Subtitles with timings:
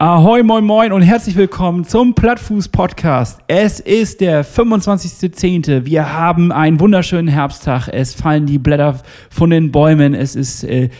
[0.00, 3.40] Ahoi, moin, moin und herzlich willkommen zum Plattfuß-Podcast.
[3.48, 5.86] Es ist der 25.10.
[5.86, 7.88] Wir haben einen wunderschönen Herbsttag.
[7.88, 10.14] Es fallen die Blätter von den Bäumen.
[10.14, 10.90] Es ist äh,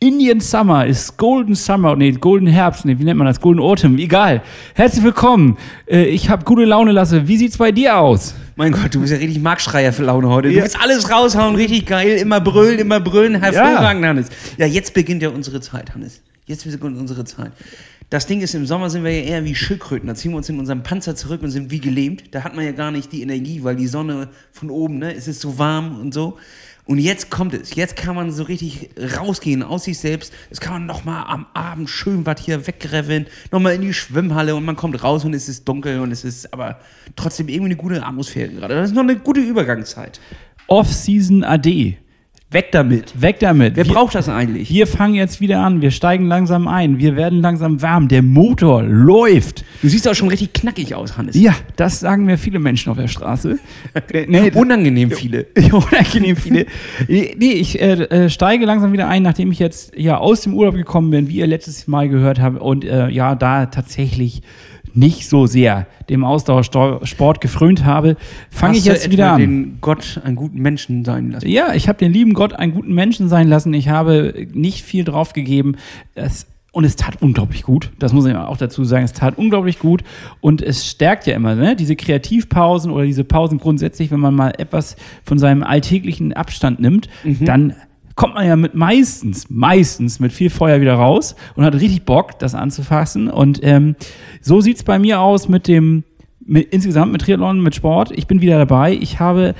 [0.00, 3.40] Indian Summer, ist Golden Summer, nee, Golden Herbst, nee, wie nennt man das?
[3.40, 4.42] Golden Autumn, egal.
[4.74, 5.56] Herzlich willkommen.
[5.88, 7.28] Äh, ich habe gute Laune, Lasse.
[7.28, 8.34] Wie sieht's bei dir aus?
[8.56, 10.48] Mein Gott, du bist ja richtig Marktschreier für Laune heute.
[10.48, 10.64] Du ja.
[10.64, 12.16] willst alles raushauen, richtig geil.
[12.16, 13.40] Immer brüllen, immer brüllen.
[13.40, 14.08] Hervorragend, ja.
[14.08, 14.26] Hannes.
[14.58, 16.20] Ja, jetzt beginnt ja unsere Zeit, Hannes.
[16.46, 17.52] Jetzt beginnt unsere Zeit.
[18.10, 20.08] Das Ding ist, im Sommer sind wir ja eher wie Schildkröten.
[20.08, 22.34] Da ziehen wir uns in unserem Panzer zurück und sind wie gelähmt.
[22.34, 25.28] Da hat man ja gar nicht die Energie, weil die Sonne von oben, ne, es
[25.28, 26.36] ist so warm und so.
[26.86, 27.76] Und jetzt kommt es.
[27.76, 30.32] Jetzt kann man so richtig rausgehen aus sich selbst.
[30.48, 34.64] Jetzt kann man nochmal am Abend schön was hier wegreveln, nochmal in die Schwimmhalle und
[34.64, 36.80] man kommt raus und es ist dunkel und es ist aber
[37.14, 38.74] trotzdem irgendwie eine gute Atmosphäre gerade.
[38.74, 40.20] Das ist noch eine gute Übergangszeit.
[40.66, 41.96] Off-Season AD.
[42.52, 43.22] Weg damit.
[43.22, 43.76] Weg damit.
[43.76, 44.70] Wer wir, braucht das eigentlich?
[44.70, 45.82] Wir fangen jetzt wieder an.
[45.82, 46.98] Wir steigen langsam ein.
[46.98, 48.08] Wir werden langsam warm.
[48.08, 49.64] Der Motor läuft.
[49.82, 51.36] Du siehst auch schon richtig knackig aus, Hannes.
[51.36, 53.60] Ja, das sagen mir viele Menschen auf der Straße.
[54.26, 55.46] nee, unangenehm viele.
[55.70, 56.66] unangenehm viele.
[57.06, 60.74] Nee, ich äh, äh, steige langsam wieder ein, nachdem ich jetzt ja aus dem Urlaub
[60.74, 62.60] gekommen bin, wie ihr letztes Mal gehört habt.
[62.60, 64.42] Und äh, ja, da tatsächlich
[64.94, 68.16] nicht so sehr dem Ausdauersport gefrönt habe,
[68.50, 69.38] fange ich jetzt wieder an.
[69.38, 71.48] den Gott einen guten Menschen sein lassen?
[71.48, 73.72] Ja, ich habe den lieben Gott einen guten Menschen sein lassen.
[73.74, 75.76] Ich habe nicht viel drauf gegeben.
[76.14, 77.90] Es, und es tat unglaublich gut.
[77.98, 79.04] Das muss ich auch dazu sagen.
[79.04, 80.02] Es tat unglaublich gut.
[80.40, 81.74] Und es stärkt ja immer, ne?
[81.74, 87.08] diese Kreativpausen oder diese Pausen grundsätzlich, wenn man mal etwas von seinem alltäglichen Abstand nimmt,
[87.24, 87.44] mhm.
[87.44, 87.74] dann
[88.20, 92.38] kommt man ja mit meistens, meistens mit viel Feuer wieder raus und hat richtig Bock,
[92.38, 93.30] das anzufassen.
[93.30, 93.96] Und ähm,
[94.42, 96.04] so sieht es bei mir aus mit dem,
[96.44, 98.10] mit, insgesamt mit Triathlon, mit Sport.
[98.10, 98.92] Ich bin wieder dabei.
[98.92, 99.54] Ich habe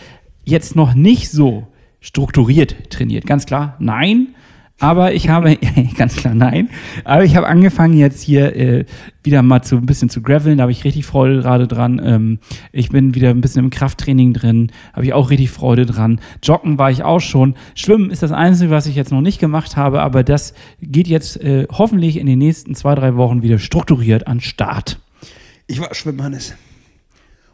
[0.44, 1.68] jetzt noch nicht so
[2.00, 3.24] strukturiert trainiert.
[3.24, 4.34] Ganz klar, nein.
[4.80, 5.58] Aber ich habe,
[5.96, 6.70] ganz klar nein,
[7.04, 8.86] aber ich habe angefangen jetzt hier äh,
[9.22, 12.00] wieder mal zu, ein bisschen zu graveln, da habe ich richtig Freude gerade dran.
[12.02, 12.38] Ähm,
[12.72, 16.18] ich bin wieder ein bisschen im Krafttraining drin, habe ich auch richtig Freude dran.
[16.42, 17.56] Joggen war ich auch schon.
[17.74, 21.38] Schwimmen ist das Einzige, was ich jetzt noch nicht gemacht habe, aber das geht jetzt
[21.42, 24.98] äh, hoffentlich in den nächsten zwei, drei Wochen wieder strukturiert an Start.
[25.66, 26.54] Ich war schwimmen, Hannes.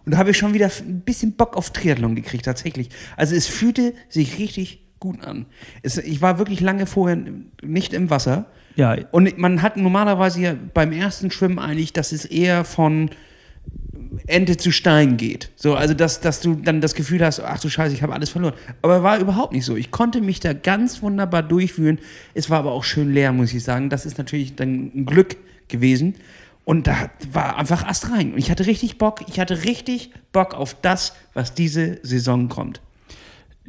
[0.04, 2.90] Und da habe ich schon wieder ein bisschen Bock auf Triathlon gekriegt, tatsächlich.
[3.16, 5.46] Also es fühlte sich richtig gut an.
[5.82, 7.18] Es, ich war wirklich lange vorher
[7.62, 8.46] nicht im Wasser.
[8.76, 8.96] Ja.
[9.10, 13.10] Und man hat normalerweise ja beim ersten Schwimmen eigentlich, dass es eher von
[14.26, 15.50] Ente zu Stein geht.
[15.56, 18.30] So, also dass, dass du dann das Gefühl hast, ach du Scheiße, ich habe alles
[18.30, 18.54] verloren.
[18.82, 19.76] Aber war überhaupt nicht so.
[19.76, 21.98] Ich konnte mich da ganz wunderbar durchführen.
[22.34, 23.90] Es war aber auch schön leer, muss ich sagen.
[23.90, 25.36] Das ist natürlich dann ein Glück
[25.68, 26.14] gewesen.
[26.64, 28.32] Und da war einfach Ast rein.
[28.32, 29.20] Und ich hatte richtig Bock.
[29.28, 32.80] Ich hatte richtig Bock auf das, was diese Saison kommt.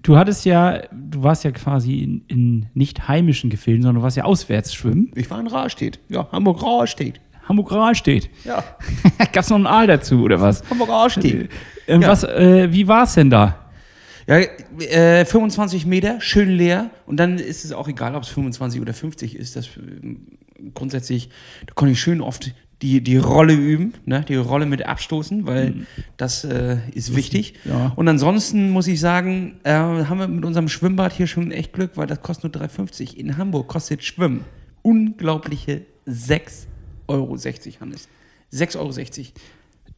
[0.08, 4.16] Du hattest ja, du warst ja quasi in, in nicht heimischen Gefilden, sondern du warst
[4.16, 5.12] ja auswärts schwimmen.
[5.16, 6.00] Ich war in Rahlstedt.
[6.08, 7.20] Ja, Hamburg-Rahlstedt.
[7.44, 8.30] Hamburg-Rahlstedt.
[8.46, 8.64] Ja.
[9.34, 10.64] Gab es noch einen Aal dazu, oder was?
[10.70, 11.50] Hamburg-Rahlstedt.
[11.88, 12.24] Äh, ja.
[12.24, 13.70] äh, wie war es denn da?
[14.28, 16.90] Ja, äh, 25 Meter, schön leer.
[17.06, 19.58] Und dann ist es auch egal, ob es 25 oder 50 ist.
[19.58, 20.16] Das äh,
[20.74, 21.32] grundsätzlich,
[21.66, 24.24] da konnte ich schön oft die, die Rolle üben, ne?
[24.28, 25.88] die Rolle mit abstoßen, weil mhm.
[26.18, 27.56] das äh, ist wichtig.
[27.66, 27.92] Ja.
[27.96, 31.92] Und ansonsten muss ich sagen, äh, haben wir mit unserem Schwimmbad hier schon echt Glück,
[31.96, 33.16] weil das kostet nur 3,50.
[33.16, 34.46] In Hamburg kostet Schwimmen
[34.84, 36.66] unglaubliche 6,60
[37.08, 37.38] Euro,
[37.82, 38.08] Hannes.
[38.54, 38.94] 6,60 Euro.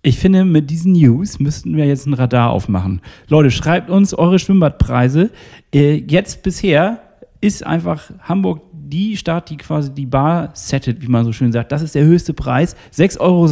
[0.02, 3.02] Ich finde, mit diesen News müssten wir jetzt ein Radar aufmachen.
[3.28, 5.30] Leute, schreibt uns eure Schwimmbadpreise.
[5.74, 7.02] Äh, jetzt bisher
[7.42, 11.72] ist einfach Hamburg die Stadt, die quasi die Bar settet, wie man so schön sagt.
[11.72, 12.76] Das ist der höchste Preis.
[12.96, 13.50] 6,60 Euro.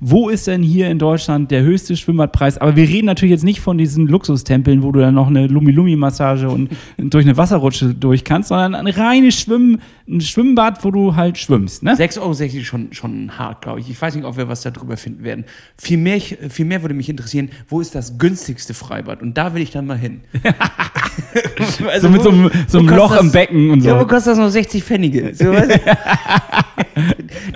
[0.00, 2.58] Wo ist denn hier in Deutschland der höchste Schwimmbadpreis?
[2.58, 6.48] Aber wir reden natürlich jetzt nicht von diesen Luxustempeln, wo du dann noch eine Lumi-Lumi-Massage
[6.48, 11.38] und durch eine Wasserrutsche durch kannst, sondern ein reines Schwimmen, ein Schwimmbad, wo du halt
[11.38, 11.82] schwimmst.
[11.82, 11.94] Ne?
[11.94, 13.90] 6,60 Euro schon, schon hart, glaube ich.
[13.90, 15.44] Ich weiß nicht, ob wir was darüber finden werden.
[15.76, 19.22] Viel mehr, viel mehr würde mich interessieren, wo ist das günstigste Freibad?
[19.22, 20.20] Und da will ich dann mal hin.
[21.88, 23.88] also, so mit so einem, so einem Loch das, im Becken und so.
[23.88, 25.34] Ja, wo kostet das noch 60 Pfennige?
[25.34, 25.52] So,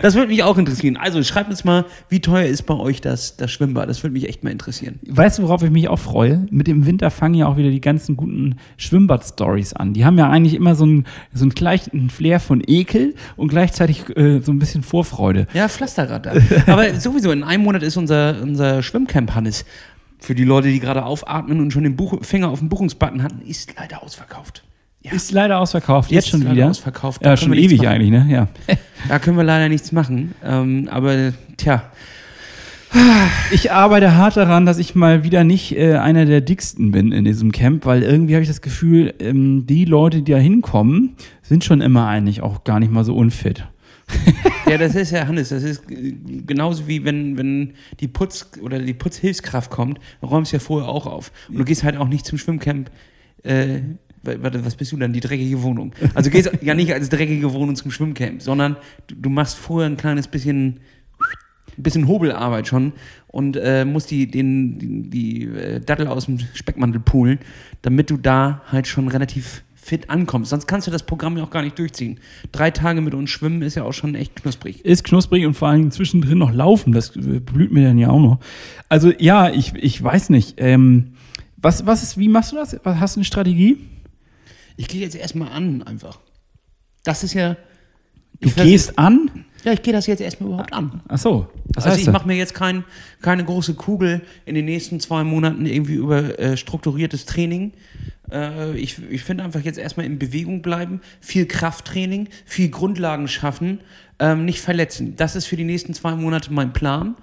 [0.03, 0.97] das würde mich auch interessieren.
[0.97, 3.89] Also schreibt uns mal, wie teuer ist bei euch das, das Schwimmbad?
[3.89, 4.99] Das würde mich echt mal interessieren.
[5.09, 6.47] Weißt du, worauf ich mich auch freue?
[6.51, 9.95] Mit dem Winter fangen ja auch wieder die ganzen guten Schwimmbad-Stories an.
[9.95, 14.05] Die haben ja eigentlich immer so einen, so einen gleichen Flair von Ekel und gleichzeitig
[14.17, 15.47] äh, so ein bisschen Vorfreude.
[15.55, 16.29] Ja, Pflasterrad.
[16.67, 19.65] Aber sowieso, in einem Monat ist unser, unser Schwimmcamp, Hannes.
[20.25, 23.43] Für die Leute, die gerade aufatmen und schon den Buch Finger auf den Buchungsbutton hatten,
[23.47, 24.65] ist leider ausverkauft.
[25.03, 25.13] Ja.
[25.13, 26.71] Ist leider ausverkauft, jetzt, jetzt schon wieder.
[26.71, 27.23] Ausverkauft.
[27.23, 28.27] Ja, schon ewig eigentlich, ne?
[28.31, 28.49] Ja.
[29.07, 30.35] Da können wir leider nichts machen.
[30.43, 31.83] Ähm, aber tja.
[33.51, 37.27] Ich arbeite hart daran, dass ich mal wieder nicht äh, einer der dicksten bin in
[37.27, 41.65] diesem Camp, weil irgendwie habe ich das Gefühl, ähm, die Leute, die da hinkommen, sind
[41.65, 43.67] schon immer eigentlich auch gar nicht mal so unfit.
[44.67, 48.95] ja, das ist ja, Hannes, das ist genauso wie wenn, wenn die Putz- oder die
[48.95, 51.33] Putzhilfskraft kommt, räumst du ja vorher auch auf.
[51.49, 52.91] Und du gehst halt auch nicht zum Schwimmcamp,
[53.43, 53.81] äh,
[54.23, 55.93] warte, was bist du dann, die dreckige Wohnung?
[56.15, 59.97] Also gehst ja nicht als dreckige Wohnung zum Schwimmcamp, sondern du, du machst vorher ein
[59.97, 60.81] kleines bisschen,
[61.77, 62.93] ein bisschen Hobelarbeit schon
[63.27, 67.39] und äh, musst die, den, die, die äh, Dattel aus dem Speckmantel poolen,
[67.83, 70.51] damit du da halt schon relativ fit ankommst.
[70.51, 72.19] Sonst kannst du das Programm ja auch gar nicht durchziehen.
[72.53, 74.85] Drei Tage mit uns schwimmen ist ja auch schon echt knusprig.
[74.85, 76.93] Ist knusprig und vor allem zwischendrin noch laufen.
[76.93, 78.39] Das blüht mir dann ja auch noch.
[78.89, 80.55] Also ja, ich, ich weiß nicht.
[80.57, 81.15] Ähm,
[81.59, 82.77] was, was ist, wie machst du das?
[82.83, 83.79] Was, hast du eine Strategie?
[84.77, 86.19] Ich gehe jetzt erstmal an, einfach.
[87.05, 87.57] Das ist ja.
[88.41, 89.45] Du ich gehst an?
[89.65, 91.03] Ja, ich gehe das jetzt erstmal überhaupt an.
[91.09, 91.49] Ach so.
[91.75, 92.85] Was also ich mache mir jetzt kein,
[93.23, 97.73] keine große Kugel in den nächsten zwei Monaten irgendwie über äh, strukturiertes Training.
[98.33, 103.81] Äh, ich ich finde einfach jetzt erstmal in Bewegung bleiben, viel Krafttraining, viel Grundlagen schaffen,
[104.19, 105.15] ähm, nicht verletzen.
[105.17, 107.17] Das ist für die nächsten zwei Monate mein Plan.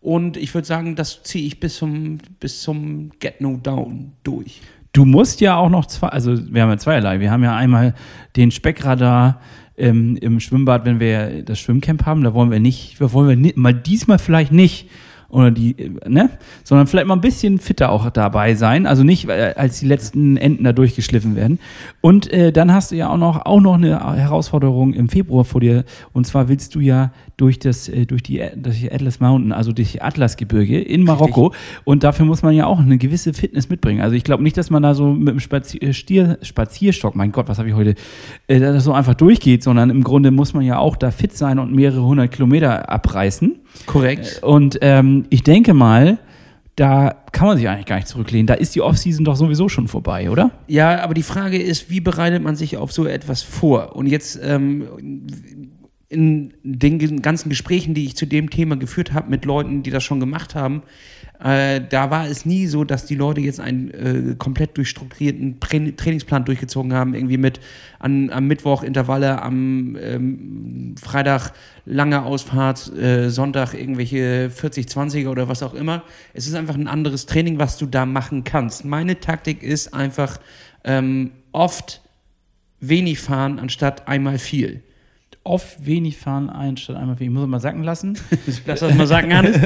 [0.00, 4.60] Und ich würde sagen, das ziehe ich bis zum, bis zum Get No Down durch.
[4.92, 7.20] Du musst ja auch noch zwei, also wir haben ja zweierlei.
[7.20, 7.94] Wir haben ja einmal
[8.36, 9.40] den Speckradar
[9.76, 12.22] ähm, im Schwimmbad, wenn wir das Schwimmcamp haben.
[12.22, 14.88] Da wollen wir nicht, wollen wir ni- mal diesmal vielleicht nicht
[15.34, 16.30] oder die, äh, ne?
[16.62, 18.86] Sondern vielleicht mal ein bisschen fitter auch dabei sein.
[18.86, 21.58] Also nicht, äh, als die letzten Enden da durchgeschliffen werden.
[22.00, 25.60] Und äh, dann hast du ja auch noch, auch noch eine Herausforderung im Februar vor
[25.60, 25.84] dir.
[26.12, 29.72] Und zwar willst du ja durch das, äh, durch die, durch die Atlas Mountain, also
[29.72, 31.52] durch die Atlasgebirge in Marokko.
[31.84, 34.00] Und dafür muss man ja auch eine gewisse Fitness mitbringen.
[34.00, 37.32] Also ich glaube nicht, dass man da so mit dem Spazier, äh, Stier, Spazierstock, mein
[37.32, 37.94] Gott, was habe ich heute,
[38.46, 41.36] äh, dass das so einfach durchgeht, sondern im Grunde muss man ja auch da fit
[41.36, 43.63] sein und mehrere hundert Kilometer abreißen.
[43.86, 44.42] Korrekt.
[44.42, 46.18] Und ähm, ich denke mal,
[46.76, 48.46] da kann man sich eigentlich gar nicht zurücklehnen.
[48.46, 50.50] Da ist die Offseason doch sowieso schon vorbei, oder?
[50.66, 53.94] Ja, aber die Frage ist, wie bereitet man sich auf so etwas vor?
[53.94, 54.88] Und jetzt ähm,
[56.08, 60.02] in den ganzen Gesprächen, die ich zu dem Thema geführt habe mit Leuten, die das
[60.02, 60.82] schon gemacht haben,
[61.42, 65.78] äh, da war es nie so, dass die Leute jetzt einen äh, komplett durchstrukturierten Tra
[65.96, 67.60] Trainingsplan durchgezogen haben, irgendwie mit
[67.98, 71.52] an, am Mittwoch Intervalle, am ähm, Freitag
[71.84, 76.04] lange Ausfahrt, äh, Sonntag irgendwelche 40, 20er oder was auch immer.
[76.32, 78.84] Es ist einfach ein anderes Training, was du da machen kannst.
[78.84, 80.38] Meine Taktik ist einfach
[80.84, 82.00] ähm, oft
[82.80, 84.82] wenig fahren anstatt einmal viel.
[85.42, 87.26] Oft wenig fahren ein statt einmal viel.
[87.26, 88.16] Ich muss mal sacken lassen.
[88.66, 89.58] Lass das mal sagen, Hannes.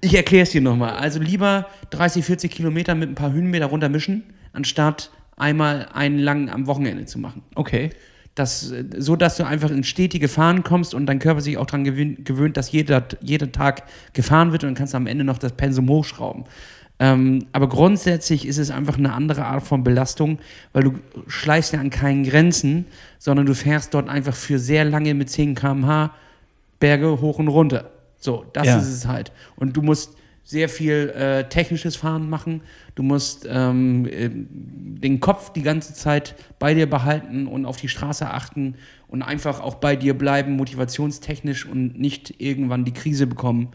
[0.00, 0.94] Ich erkläre es dir nochmal.
[0.94, 6.66] Also lieber 30, 40 Kilometer mit ein paar Höhenmeter runtermischen, anstatt einmal einen langen am
[6.66, 7.42] Wochenende zu machen.
[7.54, 7.90] Okay.
[8.36, 11.84] Das, so dass du einfach in stetige Fahren kommst und dein Körper sich auch daran
[11.84, 13.82] gewöhnt, gewöhnt, dass jeder, jeder Tag
[14.12, 16.44] gefahren wird und dann kannst du am Ende noch das Pensum hochschrauben.
[17.00, 20.38] Ähm, aber grundsätzlich ist es einfach eine andere Art von Belastung,
[20.72, 22.86] weil du schleichst ja an keinen Grenzen,
[23.18, 26.14] sondern du fährst dort einfach für sehr lange mit 10 km/h
[26.78, 27.90] Berge hoch und runter.
[28.20, 28.78] So, das Ja.
[28.78, 29.32] ist es halt.
[29.56, 32.62] Und du musst sehr viel äh, technisches Fahren machen.
[32.94, 37.88] Du musst ähm, äh, den Kopf die ganze Zeit bei dir behalten und auf die
[37.88, 38.74] Straße achten
[39.08, 43.68] und einfach auch bei dir bleiben, motivationstechnisch und nicht irgendwann die Krise bekommen,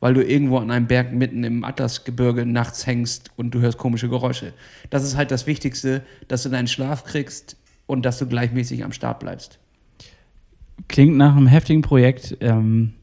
[0.00, 4.08] weil du irgendwo an einem Berg mitten im Atlasgebirge nachts hängst und du hörst komische
[4.08, 4.52] Geräusche.
[4.90, 7.56] Das ist halt das Wichtigste, dass du deinen Schlaf kriegst
[7.86, 9.58] und dass du gleichmäßig am Start bleibst.
[10.88, 12.38] Klingt nach einem heftigen Projekt.
[12.40, 12.94] Ähm,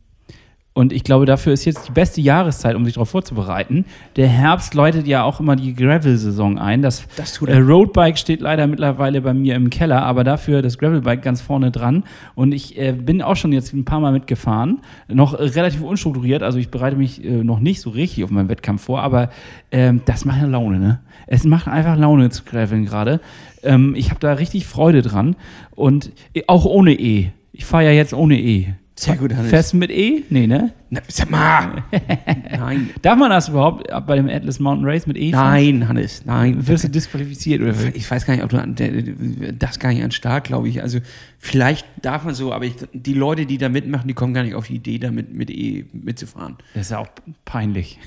[0.80, 3.84] und ich glaube, dafür ist jetzt die beste Jahreszeit, um sich darauf vorzubereiten.
[4.16, 6.82] Der Herbst läutet ja auch immer die Gravel-Saison ein.
[6.82, 7.58] Das, Das tut äh.
[7.58, 12.06] Roadbike steht leider mittlerweile bei mir im Keller, aber dafür das Gravelbike ganz vorne dran.
[12.34, 14.80] Und ich äh, bin auch schon jetzt ein paar Mal mitgefahren.
[15.10, 18.48] Noch äh, relativ unstrukturiert, also ich bereite mich äh, noch nicht so richtig auf meinen
[18.48, 19.32] Wettkampf vor, aber
[19.74, 21.02] ähm, das macht ja Laune, ne?
[21.28, 23.20] Es macht einfach Laune zu graveln gerade.
[23.64, 25.36] Ähm, ich habe da richtig Freude dran.
[25.76, 27.32] Und äh, auch ohne E.
[27.52, 28.76] Ich fahre ja jetzt ohne E.
[29.00, 29.72] Sehr gut, Hannes.
[29.72, 30.26] Du mit E?
[30.30, 30.74] Nee, ne?
[30.90, 31.86] Na, sag mal!
[32.52, 32.90] Nein.
[33.02, 35.54] Darf man das überhaupt bei dem Atlas Mountain Race mit E fahren?
[35.54, 36.68] Nein, Hannes, nein.
[36.68, 37.74] Wirst du disqualifiziert oder?
[37.94, 40.82] Ich weiß gar nicht, ob du das gar nicht an Start, glaube ich.
[40.82, 41.00] Also
[41.38, 44.56] vielleicht darf man so, aber ich, die Leute, die da mitmachen, die kommen gar nicht
[44.56, 46.58] auf die Idee, damit mit E mitzufahren.
[46.74, 47.10] Das ist ja auch
[47.46, 48.00] peinlich.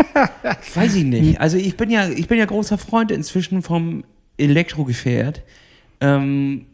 [0.74, 1.42] Weiß ich nicht.
[1.42, 4.02] Also ich bin ja, ich bin ja großer Freund inzwischen vom
[4.38, 5.42] Elektrogefährt.
[6.00, 6.64] Ähm,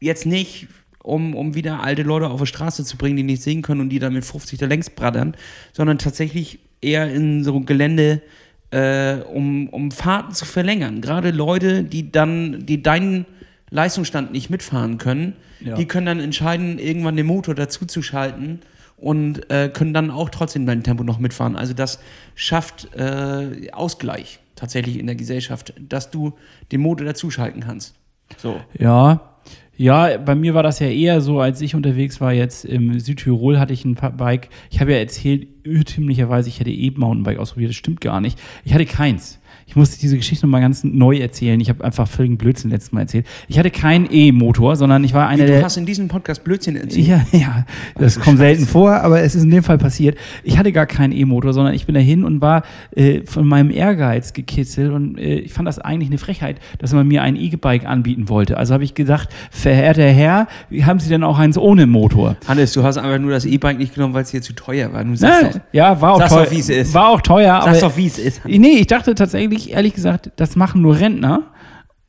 [0.00, 0.66] jetzt nicht,
[1.04, 3.90] um, um wieder alte Leute auf die Straße zu bringen, die nicht sehen können und
[3.90, 5.36] die dann mit 50 da längs brattern,
[5.72, 8.22] sondern tatsächlich eher in so Gelände,
[8.70, 11.02] äh, um, um Fahrten zu verlängern.
[11.02, 13.26] Gerade Leute, die dann, die deinen
[13.70, 15.74] Leistungsstand nicht mitfahren können, Ja.
[15.76, 18.60] die können dann entscheiden, irgendwann den Motor dazu zu schalten
[18.96, 21.54] und äh, können dann auch trotzdem dein Tempo noch mitfahren.
[21.54, 21.98] Also das
[22.34, 26.32] schafft äh, Ausgleich tatsächlich in der Gesellschaft, dass du
[26.72, 27.94] den Motor dazuschalten kannst.
[28.38, 28.58] So.
[28.78, 29.33] Ja,
[29.76, 33.58] Ja, bei mir war das ja eher so, als ich unterwegs war jetzt im Südtirol,
[33.58, 34.48] hatte ich ein Bike.
[34.70, 37.70] Ich habe ja erzählt, irrtümlicherweise, ich hätte E-Mountainbike ausprobiert.
[37.70, 38.38] Das stimmt gar nicht.
[38.64, 39.40] Ich hatte keins.
[39.66, 41.58] Ich musste diese Geschichte nochmal ganz neu erzählen.
[41.60, 43.26] Ich habe einfach völligen Blödsinn letztes Mal erzählt.
[43.48, 45.58] Ich hatte keinen E-Motor, sondern ich war einer der.
[45.60, 47.06] du hast in diesem Podcast Blödsinn erzählt.
[47.06, 47.64] Ja, ja,
[47.96, 50.16] das kommt selten vor, aber es ist in dem Fall passiert.
[50.42, 52.62] Ich hatte gar keinen E-Motor, sondern ich bin dahin und war
[52.94, 57.06] äh, von meinem Ehrgeiz gekitzelt und äh, ich fand das eigentlich eine Frechheit, dass man
[57.08, 58.56] mir ein E-Bike anbieten wollte.
[58.58, 60.46] Also habe ich gesagt, verehrter Herr,
[60.82, 62.36] haben Sie denn auch eins ohne Motor?
[62.46, 65.04] Hannes, du hast einfach nur das E-Bike nicht genommen, weil es dir zu teuer war.
[65.04, 66.44] Du sagst Na, doch, ja, war auch teuer.
[66.44, 66.94] doch, wie es ist.
[66.94, 68.44] War auch teuer, sag's aber doch, wie es ist.
[68.44, 71.50] Nee, ich dachte tatsächlich, ehrlich gesagt, das machen nur Rentner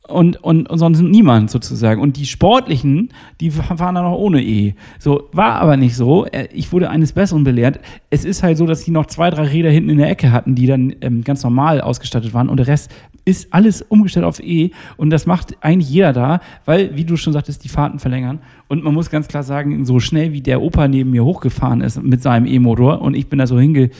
[0.08, 2.00] und, und, und sonst niemand sozusagen.
[2.00, 3.10] Und die Sportlichen,
[3.40, 4.74] die fahren dann auch ohne E.
[4.98, 6.26] So, war aber nicht so.
[6.26, 7.80] Äh, Ich wurde eines Besseren belehrt.
[8.10, 10.54] Es ist halt so, dass die noch zwei, drei Räder hinten in der Ecke hatten,
[10.54, 12.48] die dann ähm, ganz normal ausgestattet waren.
[12.48, 12.90] Und der Rest
[13.24, 14.70] ist alles umgestellt auf E.
[14.96, 18.38] Und das macht eigentlich jeder da, weil, wie du schon sagtest, die Fahrten verlängern.
[18.68, 22.00] Und man muss ganz klar sagen, so schnell wie der Opa neben mir hochgefahren ist
[22.00, 23.90] mit seinem E-Motor und ich bin da so hinge,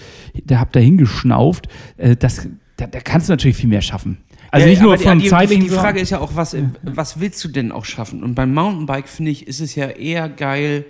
[0.44, 4.18] da hab da hingeschnauft, äh, das, da, da kannst du natürlich viel mehr schaffen.
[4.50, 5.64] Also Ja, nicht nur aber die- vom die, zeitlichen.
[5.64, 8.22] Die Frage ist ja auch, was, was willst du denn auch schaffen?
[8.22, 10.84] Und beim Mountainbike, finde ich, ist es ja eher geil,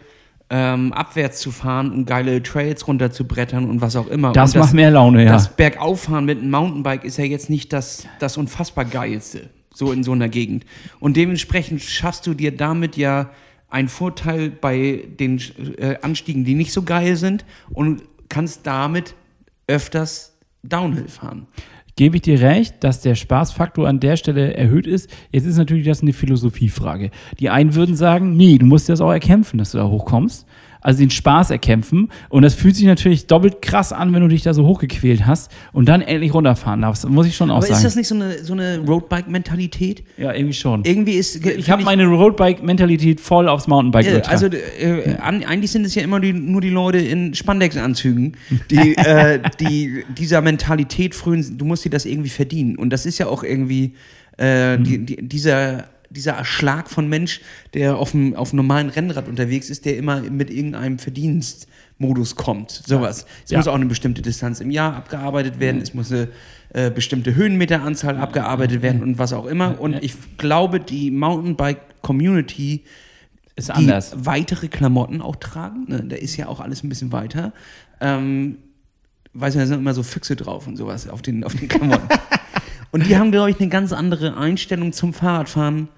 [0.49, 4.33] ähm, abwärts zu fahren und geile Trails runter zu brettern und was auch immer.
[4.33, 5.33] das und macht mehr Laune, ja.
[5.33, 10.05] Das Bergauffahren mit einem Mountainbike ist ja jetzt nicht das, das unfassbar geilste, so in
[10.05, 10.65] so einer Gegend.
[11.01, 13.31] Und dementsprechend schaffst du dir damit ja
[13.71, 15.41] einen Vorteil bei den
[15.79, 19.15] äh, Anstiegen, die nicht so geil sind und kannst damit
[19.67, 21.47] öfters Downhill fahren.
[21.99, 25.11] Gebe ich dir recht, dass der Spaßfaktor an der Stelle erhöht ist.
[25.33, 27.11] Jetzt ist natürlich das eine Philosophiefrage.
[27.41, 30.47] Die einen würden sagen, nee, du musst das auch erkämpfen, dass du da hochkommst.
[30.87, 32.13] Also den Spaß erkämpfen.
[32.29, 35.51] Und das fühlt sich natürlich doppelt krass an, wenn du dich da so hochgequält hast
[35.73, 37.03] und dann endlich runterfahren darfst.
[37.03, 37.79] Das muss ich schon auch Aber sagen.
[37.79, 40.05] ist das nicht so eine, so eine Roadbike-Mentalität?
[40.17, 40.85] ja, irgendwie schon.
[40.85, 41.45] Irgendwie ist.
[41.45, 46.03] Ich habe meine Roadbike-Mentalität voll aufs Mountainbike Äh, also äh, an, eigentlich sind es ja
[46.03, 48.37] immer die, nur die Leute in Spandex-Anzügen,
[48.71, 52.77] die, äh, die dieser Mentalität frühen, du musst dir das irgendwie verdienen.
[52.77, 53.95] Und das ist ja auch irgendwie
[54.37, 57.41] äh, die, die, dieser, dieser Schlag von Mensch,
[57.75, 62.71] der auf dem, auf dem normalen Rennrad unterwegs ist, der immer mit irgendeinem Verdienstmodus kommt.
[62.71, 63.27] Sowas.
[63.45, 63.59] Es Ja.
[63.59, 66.29] muss auch eine bestimmte Distanz im Jahr abgearbeitet werden, es muss eine
[66.75, 69.81] äh, bestimmte Höhenmeteranzahl abgearbeitet werden und was auch immer.
[69.81, 72.83] Und ich glaube, die Mountainbike-Community
[73.55, 74.13] ist die anders.
[74.17, 75.85] weitere Klamotten auch tragen.
[75.89, 76.05] Ne?
[76.09, 77.53] Da ist ja auch alles ein bisschen weiter.
[78.01, 78.59] Ähm,
[79.33, 82.09] weiß ja, da sind immer so Füchse drauf und sowas auf den, auf den Klamotten.
[82.91, 85.89] und die haben, glaube ich, eine ganz andere Einstellung zum Fahrradfahren.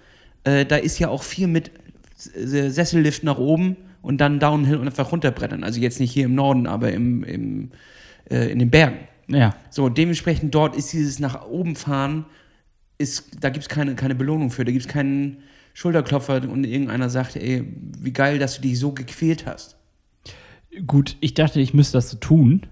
[0.48, 1.70] Äh, da ist ja auch viel mit
[2.16, 2.32] S-
[2.74, 5.64] Sessellift nach oben und dann Downhill und einfach runterbrettern.
[5.64, 7.70] Also jetzt nicht hier im Norden, aber im, im,
[8.30, 8.98] äh, in den Bergen.
[9.28, 9.54] Ja.
[9.70, 12.24] So, dementsprechend dort ist dieses nach oben fahren,
[12.96, 15.38] ist, da gibt es keine, keine Belohnung für, da gibt es keinen
[15.74, 17.64] Schulterklopfer und irgendeiner sagt, ey,
[18.00, 19.76] wie geil, dass du dich so gequält hast.
[20.86, 22.66] Gut, ich dachte, ich müsste das so tun.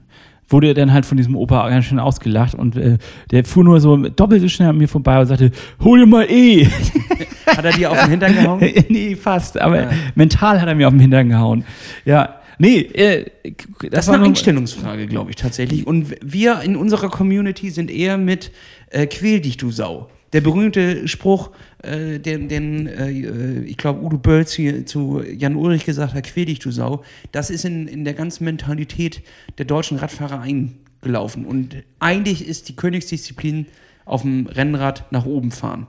[0.48, 2.98] Wurde dann halt von diesem Opa ganz schön ausgelacht und äh,
[3.32, 6.24] der fuhr nur so doppelt so schnell an mir vorbei und sagte, hol dir mal
[6.30, 6.68] E.
[7.46, 8.60] Hat er dir auf den Hintern gehauen?
[8.88, 9.90] nee, fast, aber Ja.
[10.14, 11.64] mental hat er mir auf den Hintern gehauen.
[12.04, 15.86] Ja, nee, äh, das, Das ist war eine Einstellungsfrage, glaube ich, tatsächlich.
[15.86, 18.50] Und wir in unserer Community sind eher mit
[18.90, 20.10] äh, Quäl dich, du Sau.
[20.32, 21.50] Der berühmte Spruch,
[21.82, 26.46] äh, den, den äh, ich glaube, Udo Bölz hier zu Jan Ulrich gesagt hat, quäl
[26.46, 29.22] dich, du Sau, das ist in, in der ganzen Mentalität
[29.58, 31.46] der deutschen Radfahrer eingelaufen.
[31.46, 33.66] Und eigentlich ist die Königsdisziplin
[34.04, 35.86] auf dem Rennrad nach oben fahren.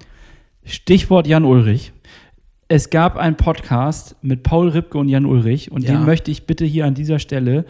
[0.67, 1.93] Stichwort Jan Ulrich.
[2.67, 5.91] Es gab einen Podcast mit Paul Ripke und Jan Ulrich und Ja.
[5.93, 7.65] den möchte ich bitte hier an dieser Stelle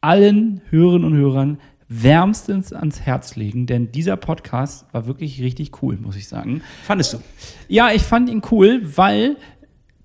[0.00, 1.58] allen Hörerinnen und Hörern
[1.88, 6.62] wärmstens ans Herz legen, denn dieser Podcast war wirklich richtig cool, muss ich sagen.
[6.82, 7.18] Fandest du?
[7.68, 9.36] Ja, ich fand ihn cool, weil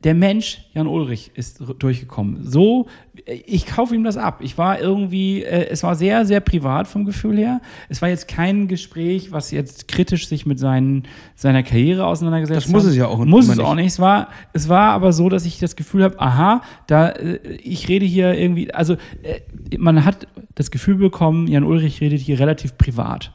[0.03, 2.43] der Mensch, Jan Ulrich, ist durchgekommen.
[2.43, 2.85] So,
[3.25, 4.41] ich kaufe ihm das ab.
[4.43, 7.61] Ich war irgendwie, äh, es war sehr, sehr privat vom Gefühl her.
[7.89, 11.03] Es war jetzt kein Gespräch, was jetzt kritisch sich mit seinen,
[11.35, 12.91] seiner Karriere auseinandergesetzt Das muss hat.
[12.91, 13.85] es ja auch Muss immer es auch nicht.
[13.85, 13.93] nicht.
[13.93, 17.87] Es war, es war aber so, dass ich das Gefühl habe, aha, da, äh, ich
[17.89, 19.39] rede hier irgendwie, also äh,
[19.79, 23.33] man hat das Gefühl bekommen, Jan Ulrich redet hier relativ privat.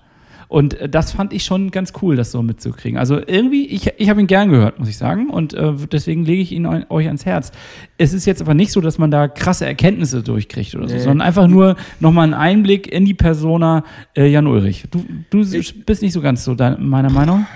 [0.52, 2.98] Und äh, das fand ich schon ganz cool, das so mitzukriegen.
[2.98, 5.30] Also irgendwie, ich, ich habe ihn gern gehört, muss ich sagen.
[5.30, 7.52] Und äh, deswegen lege ich ihn eu- euch ans Herz.
[7.96, 11.00] Es ist jetzt aber nicht so, dass man da krasse Erkenntnisse durchkriegt oder so, Nee.
[11.00, 13.82] sondern einfach nur nochmal einen Einblick in die Persona
[14.14, 14.84] äh, Jan Ulrich.
[14.90, 17.46] Du, du Ich- bist nicht so ganz so dein, meiner Meinung.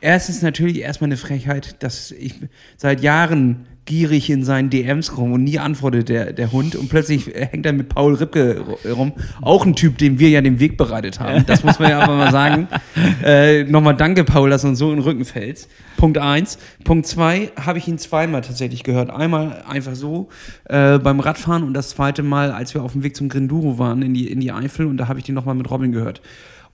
[0.00, 2.34] Erstens natürlich erstmal eine Frechheit, dass ich
[2.76, 7.26] seit Jahren gierig in seinen DMs rum und nie antwortet der, der Hund und plötzlich
[7.26, 9.14] hängt er mit Paul Ripke rum.
[9.42, 11.44] Auch ein Typ, dem wir ja den Weg bereitet haben.
[11.44, 12.68] Das muss man ja aber mal sagen.
[13.22, 15.68] Äh, Nochmal danke, Paul, dass du uns so in den Rücken fällst.
[15.96, 16.58] Punkt eins.
[16.84, 19.10] Punkt zwei habe ich ihn zweimal tatsächlich gehört.
[19.10, 20.28] Einmal einfach so
[20.64, 24.02] äh, beim Radfahren und das zweite Mal, als wir auf dem Weg zum Grinduro waren
[24.02, 26.20] in die, in die Eifel und da habe ich den nochmal mit Robin gehört.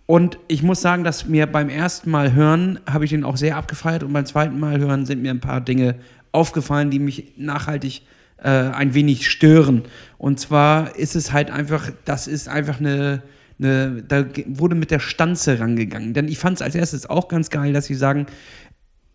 [0.06, 3.56] Und ich muss sagen, dass mir beim ersten Mal hören, habe ich den auch sehr
[3.56, 5.96] abgefeiert und beim zweiten Mal hören sind mir ein paar Dinge
[6.30, 8.02] aufgefallen, die mich nachhaltig
[8.38, 9.82] äh, ein wenig stören.
[10.18, 13.22] Und zwar ist es halt einfach, das ist einfach eine,
[13.58, 16.14] eine da wurde mit der Stanze rangegangen.
[16.14, 18.26] Denn ich fand es als erstes auch ganz geil, dass sie sagen,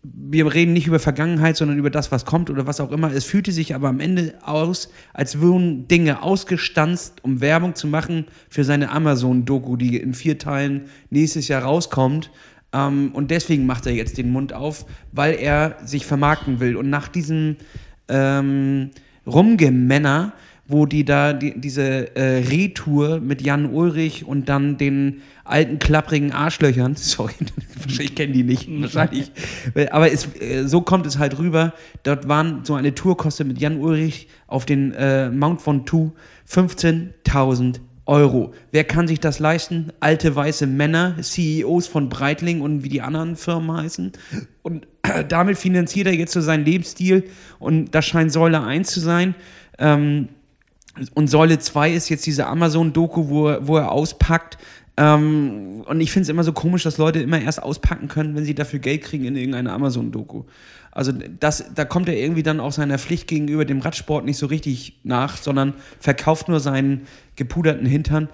[0.02, 3.12] wir reden nicht über Vergangenheit, sondern über das, was kommt oder was auch immer.
[3.12, 8.26] Es fühlte sich aber am Ende aus, als würden Dinge ausgestanzt, um Werbung zu machen
[8.48, 12.30] für seine Amazon-Doku, die in vier Teilen nächstes Jahr rauskommt.
[12.72, 16.76] Ähm, und deswegen macht er jetzt den Mund auf, weil er sich vermarkten will.
[16.76, 17.56] Und nach diesem
[18.08, 18.90] ähm,
[19.24, 20.32] Rumgemänner
[20.66, 26.32] wo die da die, diese äh, Retour mit Jan Ulrich und dann den alten klapprigen
[26.32, 27.34] Arschlöchern, sorry,
[27.86, 29.32] ich kenne die nicht, wahrscheinlich,
[29.90, 31.74] aber es, äh, so kommt es halt rüber.
[32.04, 36.12] Dort waren so eine Tour kostet mit Jan Ulrich auf den äh, Mount Ventoux
[36.48, 38.52] 15.000 Euro.
[38.72, 39.92] Wer kann sich das leisten?
[40.00, 44.12] Alte weiße Männer, CEOs von Breitling und wie die anderen Firmen heißen.
[44.62, 44.86] Und
[45.28, 47.24] damit finanziert er jetzt so seinen Lebensstil
[47.58, 49.34] und das scheint Säule 1 zu sein.
[49.78, 50.28] Ähm,
[51.14, 54.58] und Säule 2 ist jetzt diese Amazon-Doku, wo, wo er auspackt.
[54.96, 58.44] Ähm, und ich finde es immer so komisch, dass Leute immer erst auspacken können, wenn
[58.44, 60.44] sie dafür Geld kriegen in irgendeiner Amazon-Doku.
[60.90, 64.46] Also das, da kommt er irgendwie dann auch seiner Pflicht gegenüber dem Radsport nicht so
[64.46, 67.06] richtig nach, sondern verkauft nur seinen
[67.36, 68.28] gepuderten Hintern.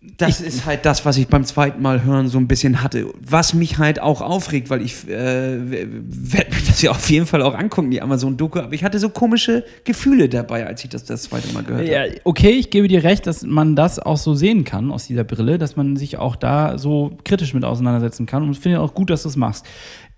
[0.00, 3.12] Das ich, ist halt das, was ich beim zweiten Mal hören so ein bisschen hatte.
[3.20, 7.42] Was mich halt auch aufregt, weil ich äh, werde mir das ja auf jeden Fall
[7.42, 11.24] auch angucken, die Amazon-Doku, aber ich hatte so komische Gefühle dabei, als ich das das
[11.24, 12.20] zweite Mal gehört ja, habe.
[12.22, 15.58] Okay, ich gebe dir recht, dass man das auch so sehen kann aus dieser Brille,
[15.58, 19.10] dass man sich auch da so kritisch mit auseinandersetzen kann und ich finde auch gut,
[19.10, 19.66] dass du es machst.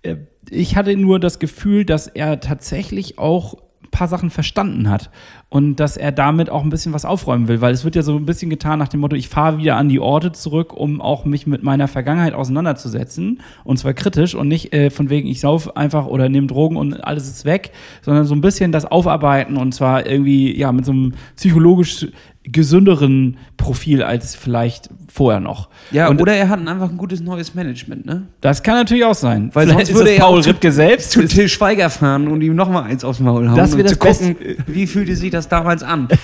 [0.03, 0.17] Äh,
[0.51, 3.55] ich hatte nur das Gefühl, dass er tatsächlich auch
[3.91, 5.09] paar Sachen verstanden hat
[5.49, 8.15] und dass er damit auch ein bisschen was aufräumen will, weil es wird ja so
[8.15, 11.25] ein bisschen getan nach dem Motto, ich fahre wieder an die Orte zurück, um auch
[11.25, 15.75] mich mit meiner Vergangenheit auseinanderzusetzen und zwar kritisch und nicht äh, von wegen, ich sauf
[15.75, 19.73] einfach oder nehme Drogen und alles ist weg, sondern so ein bisschen das Aufarbeiten und
[19.73, 22.07] zwar irgendwie ja mit so einem psychologisch
[22.43, 25.69] gesünderen Profil als vielleicht vorher noch.
[25.91, 28.27] Ja, und oder er hat einfach ein gutes neues Management, ne?
[28.41, 29.51] Das kann natürlich auch sein.
[29.53, 33.03] Weil vielleicht sonst würde Paul Ripke selbst zu Till Schweiger fahren und ihm nochmal eins
[33.03, 33.57] aufs Maul hauen.
[33.57, 36.07] Das um zu gucken, wie fühlte sich das damals an?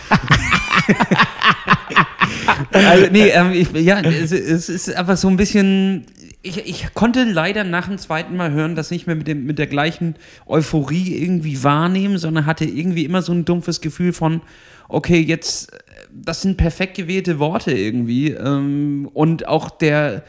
[2.71, 6.05] also, nee, ähm, ich, ja, es, es, ist einfach so ein bisschen.
[6.41, 9.59] Ich, ich konnte leider nach dem zweiten Mal hören, das nicht mehr mit, dem, mit
[9.59, 14.41] der gleichen Euphorie irgendwie wahrnehmen, sondern hatte irgendwie immer so ein dumpfes Gefühl von,
[14.87, 15.71] okay, jetzt
[16.23, 18.31] das sind perfekt gewählte Worte irgendwie.
[18.31, 20.23] Ähm, und auch der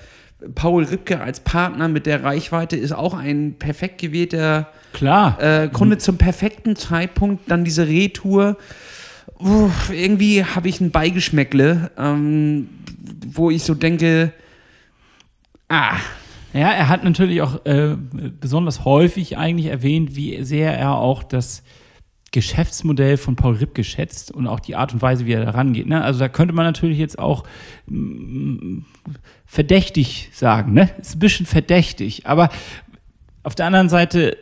[0.55, 5.41] Paul Ripke als Partner mit der Reichweite ist auch ein perfekt gewählter Klar.
[5.41, 6.01] Äh, Kunde mhm.
[6.01, 7.51] zum perfekten Zeitpunkt.
[7.51, 8.57] Dann diese Retour.
[9.39, 12.69] Uff, irgendwie habe ich ein Beigeschmäckle, ähm,
[13.27, 14.33] wo ich so denke,
[15.69, 15.97] ah.
[16.55, 17.95] Ja, er hat natürlich auch äh,
[18.41, 21.63] besonders häufig eigentlich erwähnt, wie sehr er auch das
[22.31, 25.87] Geschäftsmodell von Paul Ripp geschätzt und auch die Art und Weise, wie er da rangeht.
[25.87, 26.03] Ne?
[26.03, 27.45] Also da könnte man natürlich jetzt auch
[27.87, 28.81] mm,
[29.47, 30.91] verdächtig sagen, ne?
[31.01, 32.27] Ist ein bisschen verdächtig.
[32.27, 32.51] Aber
[33.45, 34.37] auf der anderen Seite,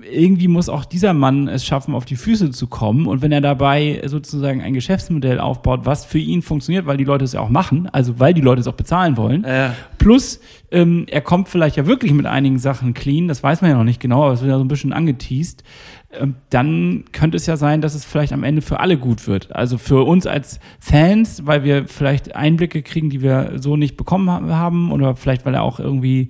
[0.00, 3.06] irgendwie muss auch dieser Mann es schaffen, auf die Füße zu kommen.
[3.06, 7.24] Und wenn er dabei sozusagen ein Geschäftsmodell aufbaut, was für ihn funktioniert, weil die Leute
[7.24, 9.70] es ja auch machen, also weil die Leute es auch bezahlen wollen, äh.
[9.98, 13.76] plus ähm, er kommt vielleicht ja wirklich mit einigen Sachen clean, das weiß man ja
[13.76, 15.64] noch nicht genau, aber es wird ja so ein bisschen angeteased.
[16.12, 19.54] Ähm, dann könnte es ja sein, dass es vielleicht am Ende für alle gut wird.
[19.54, 24.30] Also für uns als Fans, weil wir vielleicht Einblicke kriegen, die wir so nicht bekommen
[24.30, 26.28] haben oder vielleicht, weil er auch irgendwie,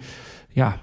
[0.55, 0.77] ja,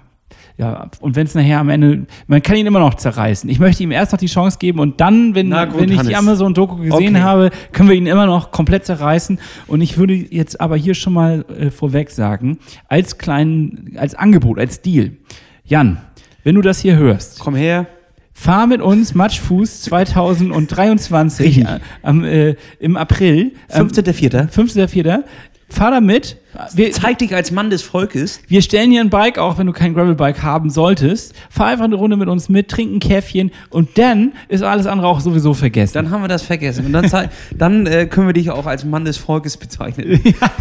[0.57, 3.49] ja, und wenn es nachher am Ende, man kann ihn immer noch zerreißen.
[3.49, 6.07] Ich möchte ihm erst noch die Chance geben und dann, wenn, gut, wenn ich Hannes.
[6.07, 7.21] die Amazon-Doku gesehen okay.
[7.21, 9.37] habe, können wir ihn immer noch komplett zerreißen.
[9.67, 14.57] Und ich würde jetzt aber hier schon mal äh, vorweg sagen, als kleinen, als Angebot,
[14.57, 15.11] als Deal.
[15.65, 15.97] Jan,
[16.45, 17.39] wenn du das hier hörst.
[17.39, 17.87] Komm her.
[18.31, 23.53] Fahr mit uns Matschfuß 2023 äh, am, äh, im April.
[23.69, 24.49] Ähm, 15.04.
[24.51, 25.23] 15.04.
[25.67, 26.37] Fahr da mit.
[26.73, 28.39] Wir, Zeig dich als Mann des Volkes.
[28.47, 31.33] Wir stellen dir ein Bike, auch wenn du kein Gravelbike haben solltest.
[31.49, 35.07] Fahr einfach eine Runde mit uns mit, trink ein Käffchen und dann ist alles andere
[35.07, 35.93] auch sowieso vergessen.
[35.95, 36.85] Dann haben wir das vergessen.
[36.85, 37.09] Und dann,
[37.57, 40.21] dann äh, können wir dich auch als Mann des Volkes bezeichnen.
[40.23, 40.51] Ja.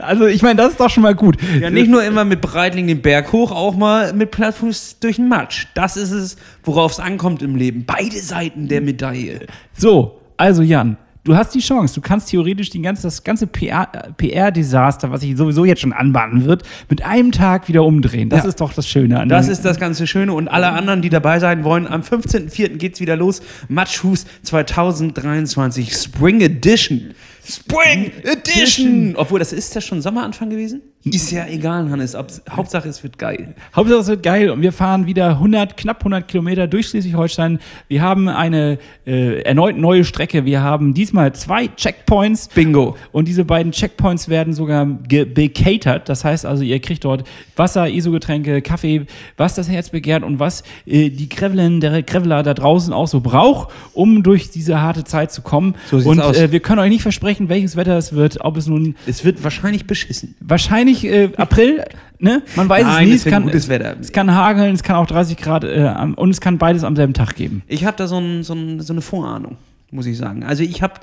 [0.00, 1.36] Also ich meine, das ist doch schon mal gut.
[1.60, 5.28] Ja, nicht nur immer mit Breitling den Berg hoch, auch mal mit Plattfuß durch den
[5.28, 5.66] Matsch.
[5.74, 7.84] Das ist es, worauf es ankommt im Leben.
[7.86, 9.46] Beide Seiten der Medaille.
[9.72, 11.94] So, also Jan, du hast die Chance.
[11.94, 16.62] Du kannst theoretisch die ganze, das ganze PR-Desaster, was sich sowieso jetzt schon anbahnen wird,
[16.88, 18.28] mit einem Tag wieder umdrehen.
[18.28, 18.48] Das Ja.
[18.48, 20.32] ist doch das Schöne an Das ist das ganze Schöne.
[20.32, 22.76] Und alle anderen, die dabei sein wollen, am 15.04.
[22.76, 23.42] geht's wieder los.
[23.68, 27.14] Matschfuß 2023 Spring Edition.
[27.46, 29.14] Spring Edition!
[29.16, 30.82] Obwohl, das ist ja schon Sommeranfang gewesen?
[31.04, 32.16] Ist ja egal, Hannes.
[32.50, 33.54] Hauptsache, es wird geil.
[33.76, 37.58] Hauptsache es wird geil und wir fahren wieder 100, knapp 100 Kilometer durch Schleswig-Holstein.
[37.88, 40.46] Wir haben eine äh, erneut neue Strecke.
[40.46, 42.48] Wir haben diesmal zwei Checkpoints.
[42.54, 42.96] Bingo.
[43.12, 46.08] Und diese beiden Checkpoints werden sogar becatert.
[46.08, 47.24] Das heißt also, ihr kriegt dort
[47.56, 49.02] Wasser, ISO-Getränke, Kaffee,
[49.36, 53.20] was das Herz begehrt und was äh, die Gravelin, der Graveler da draußen auch so
[53.20, 55.74] braucht, um durch diese harte Zeit zu kommen.
[55.90, 56.38] So sieht's und aus.
[56.38, 58.40] Äh, wir können euch nicht versprechen, welches Wetter es wird.
[58.40, 60.34] Ob es nun Es wird wahrscheinlich beschissen.
[60.40, 61.84] wahrscheinlich äh, April,
[62.18, 62.42] ne?
[62.54, 63.14] Man weiß Nein, es nie.
[63.16, 63.96] es wird gutes Wetter.
[64.00, 67.14] Es kann hageln, es kann auch 30 Grad äh, und es kann beides am selben
[67.14, 67.62] Tag geben.
[67.66, 69.56] Ich habe da so, ein, so, ein, so eine Vorahnung,
[69.90, 70.44] muss ich sagen.
[70.44, 70.94] Also ich habe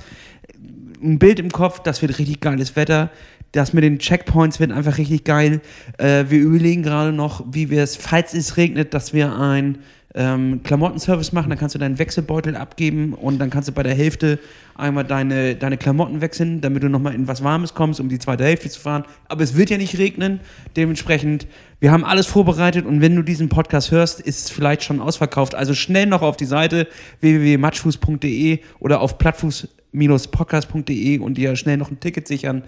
[1.04, 3.10] ein Bild im Kopf, das wird richtig geiles Wetter.
[3.52, 5.60] Das mit den Checkpoints wird einfach richtig geil.
[5.98, 9.80] Äh, wir überlegen gerade noch, wie wir es, falls es regnet, dass wir ein
[10.14, 11.50] ähm, Klamottenservice machen.
[11.50, 14.40] Dann kannst du deinen Wechselbeutel abgeben und dann kannst du bei der Hälfte
[14.76, 18.44] einmal deine, deine Klamotten wechseln, damit du nochmal in was Warmes kommst, um die zweite
[18.44, 19.06] Hälfte zu fahren.
[19.28, 20.42] Aber es wird ja nicht regnen.
[20.76, 21.48] Dementsprechend,
[21.80, 25.56] wir haben alles vorbereitet und wenn du diesen Podcast hörst, ist es vielleicht schon ausverkauft.
[25.56, 26.88] Also schnell noch auf die Seite
[27.22, 32.64] www.matschfuß.de oder auf plattfuß-podcast.de und dir schnell noch ein Ticket sichern.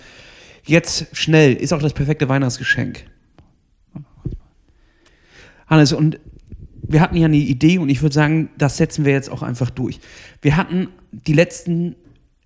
[0.66, 3.06] Jetzt schnell, ist auch das perfekte Weihnachtsgeschenk.
[5.68, 6.20] Hannes, und
[6.94, 9.70] wir hatten ja eine Idee und ich würde sagen, das setzen wir jetzt auch einfach
[9.70, 10.00] durch.
[10.42, 11.96] Wir hatten die letzten,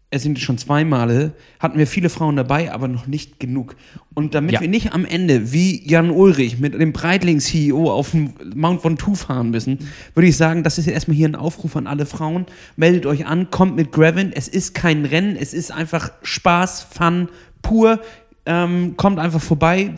[0.09, 3.75] es sind schon zwei Male, hatten wir viele Frauen dabei, aber noch nicht genug.
[4.13, 4.61] Und damit Ja.
[4.61, 9.51] wir nicht am Ende wie Jan Ulrich mit dem Breitling-CEO auf dem Mount Ventoux fahren
[9.51, 9.79] müssen,
[10.15, 12.45] würde ich sagen, das ist erstmal hier ein Aufruf an alle Frauen.
[12.77, 14.31] Meldet euch an, kommt mit Gravin.
[14.33, 17.27] Es ist kein Rennen, es ist einfach Spaß, Fun
[17.61, 17.99] pur.
[18.45, 19.93] Ähm, kommt einfach vorbei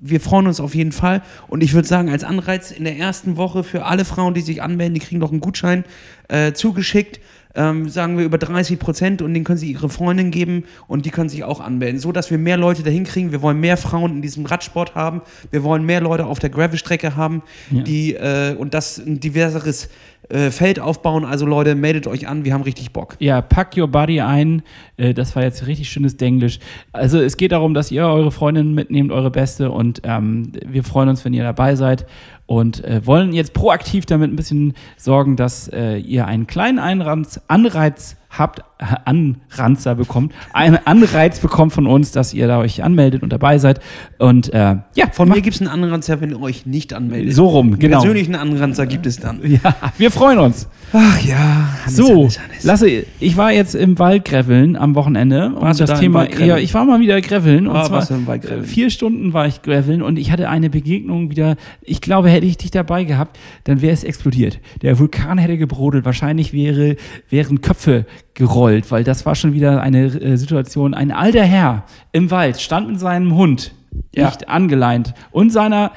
[0.00, 1.22] wir freuen uns auf jeden Fall.
[1.48, 4.62] Und ich würde sagen, als Anreiz in der ersten Woche für alle Frauen, die sich
[4.62, 5.84] anmelden, die kriegen noch einen Gutschein
[6.28, 7.20] äh, zugeschickt.
[7.54, 11.10] Ähm, sagen wir über 30 Prozent und den können sie ihre Freundin geben und die
[11.10, 13.32] können sich auch anmelden, so dass wir mehr Leute dahin kriegen.
[13.32, 15.22] Wir wollen mehr Frauen in diesem Radsport haben.
[15.50, 17.82] Wir wollen mehr Leute auf der Gravel-Strecke haben, Ja.
[17.82, 19.88] die äh, und das ein diverseres
[20.28, 21.24] äh, Feld aufbauen.
[21.24, 23.16] Also Leute, meldet euch an, wir haben richtig Bock.
[23.18, 24.62] Ja, pack your body ein.
[24.96, 26.60] Äh, das war jetzt richtig schönes Denglisch.
[26.92, 29.72] Also es geht darum, dass ihr eure Freundin mitnehmt, eure Beste.
[29.72, 32.06] Und ähm, wir freuen uns, wenn ihr dabei seid.
[32.50, 37.40] Und äh, wollen jetzt proaktiv damit ein bisschen sorgen, dass äh, ihr einen kleinen Einranz,
[37.46, 43.22] Anreiz habt, äh, Anranzer bekommt, einen Anreiz bekommt von uns, dass ihr da euch anmeldet
[43.22, 43.80] und dabei seid.
[44.18, 47.34] Und äh, ja, Von mir gibt es einen Anranzer, wenn ihr euch nicht anmeldet.
[47.34, 47.98] So rum, Einen genau.
[48.00, 49.40] persönlichen Anranzer gibt es dann.
[49.44, 50.68] Ja, wir freuen uns.
[50.92, 51.68] Ach ja.
[51.84, 52.64] Hannes, So, Hannes, Hannes.
[52.64, 55.46] Lasse, ich war jetzt im Wald graveln am Wochenende.
[55.46, 57.66] Und Warst das da Thema, ja, ich war mal wieder graveln.
[57.66, 58.64] Und Ah, zwar warst du im Wald graveln?
[58.64, 61.56] äh, vier Stunden war ich graveln und ich hatte eine Begegnung wieder.
[61.82, 64.60] Ich glaube, hätte ich dich dabei gehabt, dann wäre es explodiert.
[64.82, 66.04] Der Vulkan hätte gebrodelt.
[66.04, 66.96] Wahrscheinlich wäre,
[67.28, 70.94] wären Köpfe gerollt, weil das war schon wieder eine äh, Situation.
[70.94, 73.72] Ein alter Herr im Wald stand mit seinem Hund,
[74.14, 74.26] Ja.
[74.26, 75.92] nicht angeleint, und seiner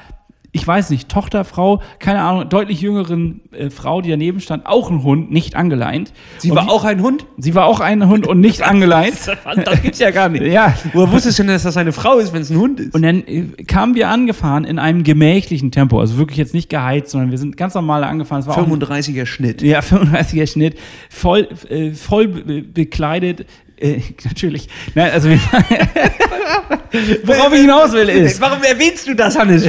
[0.56, 4.88] ich weiß nicht, Tochter, Frau, keine Ahnung, deutlich jüngeren äh, Frau, die daneben stand, auch
[4.88, 6.12] ein Hund, nicht angeleint.
[6.38, 7.26] Sie Und war die- auch ein Hund?
[7.38, 9.16] Sie war auch ein Hund und nicht angeleint.
[9.64, 10.44] Das gibt's ja gar nicht.
[10.44, 10.72] ja.
[10.92, 12.94] Woher wusstest du denn, dass das eine Frau ist, wenn es ein Hund ist?
[12.94, 17.10] Und dann äh, kamen wir angefahren in einem gemächlichen Tempo, also wirklich jetzt nicht geheizt,
[17.10, 18.40] sondern wir sind ganz normal angefahren.
[18.42, 19.60] Es war auch ein, 35er Schnitt.
[19.60, 20.78] ja, 35er Schnitt,
[21.10, 23.44] voll, äh, voll be bekleidet.
[23.76, 24.68] Äh, natürlich.
[24.94, 25.28] Nein, also
[27.24, 29.66] worauf ich hinaus will ist, Warum erwähnst du das, Hannes?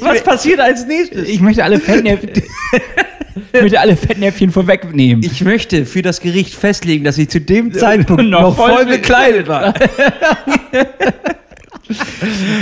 [0.00, 1.28] Was passiert als nächstes?
[1.28, 2.30] ich möchte alle Fettnäpfchen,
[3.52, 5.22] ich möchte alle Fettnäpfchen vorwegnehmen.
[5.24, 8.84] Ich möchte für das Gericht festlegen, dass ich zu dem Zeitpunkt noch noch, voll voll
[8.86, 9.74] be- bekleidet war.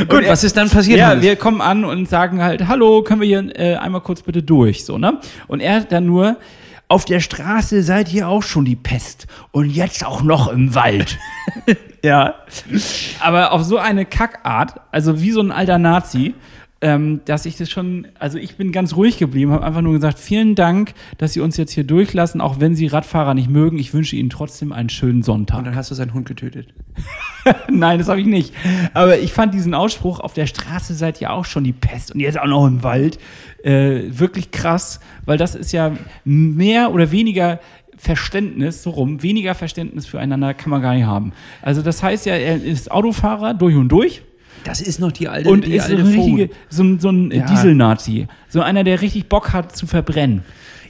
[0.09, 0.99] Gut, was ist dann passiert?
[0.99, 1.23] Ja, Hannes?
[1.23, 4.85] wir kommen an und sagen halt, hallo, können wir hier äh, einmal kurz bitte durch,
[4.85, 5.19] so, ne?
[5.47, 6.37] Und er dann nur,
[6.89, 11.19] auf der Straße seid ihr auch schon die Pest und jetzt auch noch im Wald.
[12.05, 12.35] ja.
[13.21, 16.35] Aber auf so eine Kackart, also wie so ein alter Nazi,
[16.83, 20.19] ähm, dass ich das schon, also ich bin ganz ruhig geblieben, habe einfach nur gesagt,
[20.19, 23.79] vielen Dank, dass Sie uns jetzt hier durchlassen, auch wenn Sie Radfahrer nicht mögen.
[23.79, 25.59] Ich wünsche Ihnen trotzdem einen schönen Sonntag.
[25.59, 26.75] Und dann hast du seinen Hund getötet.
[27.71, 28.53] Nein, das habe ich nicht.
[28.95, 32.21] Aber ich fand diesen Ausspruch, auf der Straße seid ihr auch schon die Pest und
[32.21, 33.19] jetzt auch noch im Wald,
[33.63, 35.93] äh, wirklich krass, weil das ist ja
[36.25, 37.61] mehr oder weniger
[37.97, 41.33] Verständnis, so rum, weniger Verständnis füreinander kann man gar nicht haben.
[41.63, 44.23] Also das heißt ja, er ist Autofahrer durch und durch.
[44.65, 46.35] Das ist noch die alte, und die ist so alte ein, Phone.
[46.35, 47.47] richtige, so ein, so ein Ja.
[47.47, 48.27] Diesel-Nazi.
[48.49, 50.43] So einer, der richtig Bock hat zu verbrennen.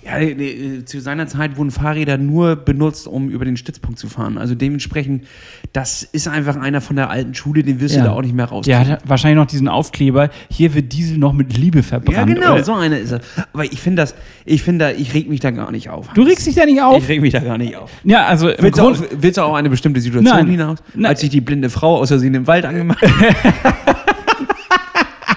[0.04, 4.36] Ja, äh, zu seiner Zeit wurden Fahrräder nur benutzt, um über den Stützpunkt zu fahren.
[4.36, 5.24] Also dementsprechend,
[5.72, 8.46] das ist einfach einer von der alten Schule, den wirst du da auch nicht mehr
[8.46, 8.88] Der rauskriegen.
[8.88, 12.16] hat wahrscheinlich noch diesen Aufkleber, hier wird Diesel noch mit Liebe verbrannt.
[12.16, 13.20] Ja, genau, Oder- so einer ist er.
[13.52, 16.08] Aber ich finde das, ich finde, da- ich reg mich da gar nicht auf.
[16.14, 17.00] Du regst dich da nicht auf?
[17.00, 17.90] Ich reg mich da gar nicht auf.
[18.02, 20.48] ja, also im Willst du, Grund, auch, willst du auch eine bestimmte Situation Nein.
[20.48, 20.78] hinaus?
[20.94, 21.06] Nein.
[21.06, 23.96] Als sich die blinde Frau aus Versehen im Wald angemacht hat.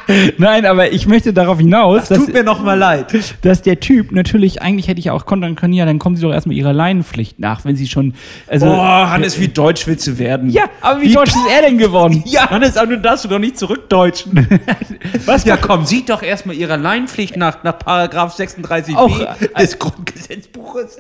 [0.37, 3.13] nein, aber ich möchte darauf hinaus, dass, mir noch mal leid.
[3.41, 6.31] dass der Typ natürlich, eigentlich hätte ich auch kontern können, ja, dann kommen sie doch
[6.31, 8.13] erstmal ihrer Leinenpflicht nach, wenn sie schon,
[8.47, 10.49] also, Oh, Hannes, wie deutsch willst du werden?
[10.49, 12.23] ja, aber wie, deutsch ist er denn geworden?
[12.35, 14.47] Ja, Hannes, aber du darfst du doch nicht zurückdeutschen.
[15.25, 19.27] Was Ja, ja, komm, sieht doch erstmal ihrer Leinpflicht nach, nach Paragraph 36b Auch, äh,
[19.59, 20.97] des Grundgesetzbuches.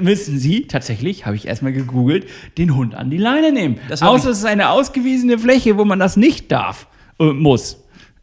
[0.00, 2.26] müssen sie, tatsächlich, habe ich erstmal gegoogelt,
[2.58, 3.78] den Hund an die Leine nehmen.
[3.88, 6.86] Das Außer es ist eine ausgewiesene Fläche, wo man das nicht darf,
[7.18, 7.78] äh, muss.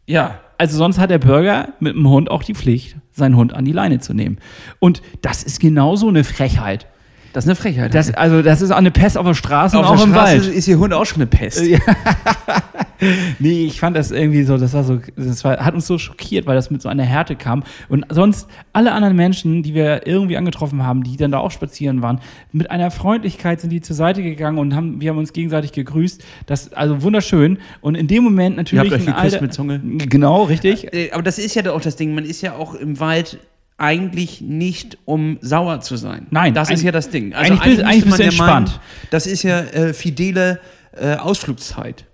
[0.08, 3.64] Ja, also sonst hat der Bürger mit dem Hund auch die Pflicht, seinen Hund an
[3.66, 4.38] die Leine zu nehmen.
[4.78, 6.86] Und das ist genauso eine Frechheit.
[7.34, 7.94] Das ist eine Frechheit.
[7.94, 10.12] Das, also das ist auch eine Pest auf der Straße auf und auch der im
[10.12, 10.54] Straße Wald.
[10.54, 11.62] ist ihr Hund auch schon eine Pest.
[13.38, 16.46] Nee, ich fand das irgendwie so, das war so, das war, hat uns so schockiert,
[16.46, 17.62] weil das mit so einer Härte kam.
[17.88, 22.02] Und sonst alle anderen Menschen, die wir irgendwie angetroffen haben, die dann da auch spazieren
[22.02, 22.20] waren,
[22.52, 26.24] mit einer Freundlichkeit sind die zur Seite gegangen und haben, wir haben uns gegenseitig gegrüßt.
[26.46, 27.58] Das, also wunderschön.
[27.80, 28.90] Und in dem Moment natürlich.
[28.92, 29.80] Ihr habt euch geküsst mit Zunge?
[29.80, 30.92] Genau, richtig.
[30.92, 33.38] Äh, Aber das ist ja auch das Ding, man ist ja auch im Wald
[33.76, 36.26] eigentlich nicht, um sauer zu sein.
[36.30, 37.32] Nein, Das ist eigentlich- ja das Ding.
[37.32, 38.80] Also eigentlich bist- eigentlich müsste bist du ja meinen, entspannt.
[39.10, 40.58] das ist ja äh, fidele
[41.00, 42.04] äh, Ausflugszeit.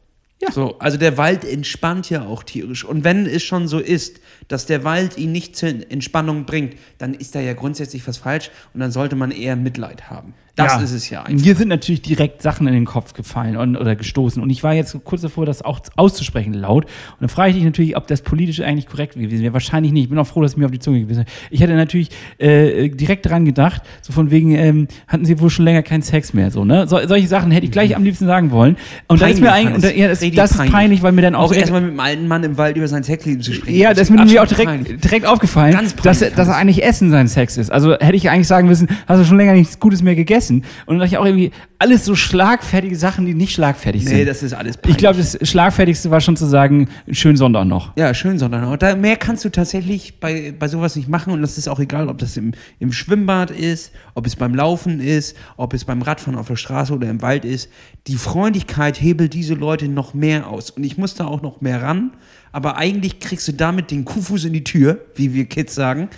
[0.42, 0.50] Ja.
[0.50, 2.84] So, also der Wald entspannt ja auch tierisch.
[2.84, 7.14] Und wenn es schon so ist, dass der Wald ihn nicht zur Entspannung bringt, dann
[7.14, 10.34] ist da ja grundsätzlich was falsch und dann sollte man eher Mitleid haben.
[10.56, 10.80] Das Ja.
[10.82, 11.44] ist es ja einfach.
[11.44, 14.40] Mir sind natürlich direkt Sachen in den Kopf gefallen und, oder gestoßen.
[14.40, 16.84] Und ich war jetzt kurz davor, das auch auszusprechen laut.
[16.84, 16.90] Und
[17.20, 19.52] dann frage ich dich natürlich, ob das politisch eigentlich korrekt gewesen wäre.
[19.52, 20.04] Wahrscheinlich nicht.
[20.04, 21.32] Ich bin auch froh, dass es mir auf die Zunge gewesen ist.
[21.50, 25.64] Ich hätte natürlich äh, direkt dran gedacht, so von wegen, ähm, hatten sie wohl schon
[25.64, 26.52] länger keinen Sex mehr.
[26.52, 26.86] So, ne?
[26.86, 28.76] So, solche Sachen hätte ich gleich am liebsten sagen wollen.
[29.08, 31.34] Und da ist mir Peinlich, eigentlich, da, ja, das, das ist peinlich, weil mir dann
[31.34, 33.76] auch, Auch erstmal mit einem alten Mann im Wald über sein Sexleben zu sprechen.
[33.76, 35.00] ja, das ist mir auch direkt, peinlich.
[35.00, 37.72] direkt aufgefallen, Ganz dass, peinlich, dass eigentlich Essen sein Sex ist.
[37.72, 40.43] Also hätte ich eigentlich sagen müssen, hast du schon länger nichts Gutes mehr gegessen.
[40.50, 44.16] Und dann dachte ich auch irgendwie, alles so schlagfertige Sachen, die nicht schlagfertig sind.
[44.16, 47.94] Nee, das ist alles Ich glaube, das Schlagfertigste war schon zu sagen, schönen Sonntag noch.
[47.96, 51.42] Ja, schön, sondern auch da mehr kannst du tatsächlich bei, bei sowas nicht machen und
[51.42, 55.36] das ist auch egal, ob das im, im Schwimmbad ist, ob es beim Laufen ist,
[55.56, 57.68] ob es beim Radfahren auf der Straße oder im Wald ist.
[58.06, 61.82] Die Freundlichkeit hebelt diese Leute noch mehr aus und ich muss da auch noch mehr
[61.82, 62.12] ran,
[62.54, 66.08] aber eigentlich kriegst du damit den Kuhfuß in die Tür, wie wir Kids sagen.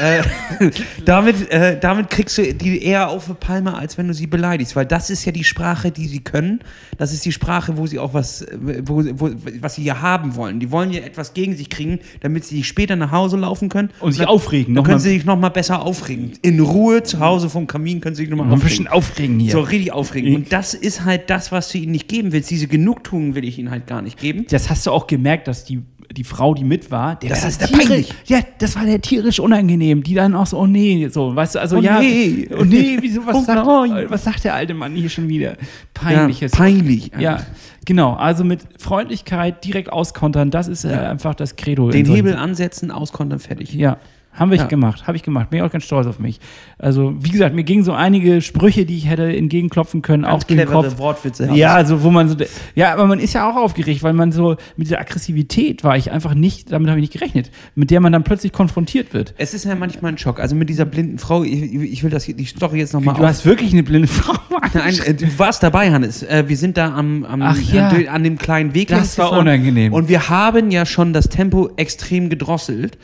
[0.00, 0.22] äh,
[1.04, 4.76] damit, äh, damit kriegst du die eher auf die Palme, als wenn du sie beleidigst,
[4.76, 6.60] weil das ist ja die Sprache, die sie können.
[6.98, 10.60] Das ist die Sprache, wo sie auch was, wo, wo, was sie ja haben wollen.
[10.60, 13.90] Die wollen ja etwas gegen sich kriegen, damit sie später nach Hause laufen können.
[14.00, 16.32] Und sich dann, aufregen, Dann können mal- sie sich nochmal besser aufregen.
[16.42, 18.84] In Ruhe zu Hause vom Kamin können sie sich nochmal Noch ein aufregen.
[18.84, 19.52] bisschen aufregen hier.
[19.52, 20.34] So richtig aufregen.
[20.34, 22.50] Und das ist halt das, was du ihnen nicht geben willst.
[22.50, 24.44] Diese Genugtuung will ich ihnen halt gar nicht geben.
[24.50, 25.77] Das hast du auch gemerkt, dass die,
[26.16, 28.14] die Frau, die mit war, der Das war ist der tierisch- peinlich.
[28.26, 30.02] Ja, das war der tierisch unangenehm.
[30.02, 32.48] Die dann auch so, oh nee, so, weißt du, also Oh ja, nee.
[32.58, 35.56] oh nee, wieso, was, Oh sagt, was sagt der alte Mann hier schon wieder?
[35.94, 36.52] Peinliches.
[36.52, 37.10] Ja, peinlich.
[37.18, 37.42] Ja,
[37.84, 38.14] genau.
[38.14, 41.90] Also mit Freundlichkeit direkt auskontern, das ist äh, einfach das Credo.
[41.90, 43.74] Den Hebel ansetzen, auskontern, fertig.
[43.74, 43.98] Ja,
[44.38, 44.64] haben wir Ja.
[44.64, 45.50] gemacht, habe ich gemacht.
[45.50, 46.40] Bin ich auch ganz stolz auf mich.
[46.78, 50.58] Also, wie gesagt, mir gingen so einige Sprüche, die ich hätte entgegenklopfen können, auch durch
[50.58, 50.98] den Kopf.
[50.98, 51.50] Wortwitze.
[51.52, 52.36] Ja, also wo man so,
[52.74, 56.10] ja, aber man ist ja auch aufgeregt, weil man so mit dieser Aggressivität war ich
[56.10, 59.34] einfach nicht, damit habe ich nicht gerechnet, mit der man dann plötzlich konfrontiert wird.
[59.38, 60.40] Es ist ja manchmal ein Schock.
[60.40, 63.44] Also mit dieser blinden Frau, ich, ich will das die Story jetzt nochmal Du hast
[63.44, 64.34] wirklich eine blinde Frau.
[64.74, 66.22] Nein, äh, du warst dabei, Hannes.
[66.22, 67.88] Äh, wir sind da am, am Ach ja.
[67.88, 69.92] an, an dem kleinen Weg Das war unangenehm.
[69.92, 72.98] Und wir haben ja schon das Tempo extrem gedrosselt,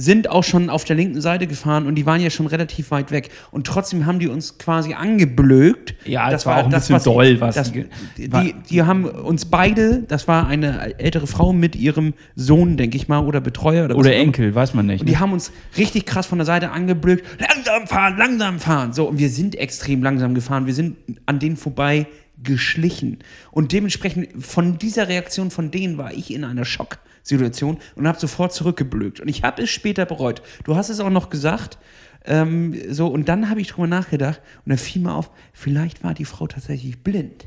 [0.00, 3.10] sind auch schon auf der linken Seite gefahren und die waren ja schon relativ weit
[3.10, 3.30] weg.
[3.50, 5.96] Und trotzdem haben die uns quasi angeblökt.
[6.04, 10.04] Ja, das war auch ein bisschen was- doll, was das, die die, haben uns beide,
[10.06, 14.00] das war eine ältere Frau mit ihrem Sohn, denke ich mal, oder Betreuer oder was
[14.00, 14.14] Oder.
[14.14, 15.00] Enkel, weiß man nicht.
[15.00, 15.20] Und die Ne?
[15.20, 17.24] haben uns richtig krass von der Seite angeblökt.
[17.40, 18.92] Langsam fahren, langsam fahren.
[18.92, 20.66] So, und wir sind extrem langsam gefahren.
[20.66, 22.06] Wir sind an denen vorbei
[22.42, 23.18] geschlichen.
[23.50, 28.52] Und dementsprechend von dieser Reaktion von denen war ich in einer Schocksituation und habe sofort
[28.52, 29.20] zurückgeblökt.
[29.20, 30.42] Und ich habe es später bereut.
[30.64, 31.78] Du hast es auch noch gesagt.
[32.24, 36.14] Ähm, so, und dann habe ich drüber nachgedacht und dann fiel mir auf, vielleicht war
[36.14, 37.46] die Frau tatsächlich blind.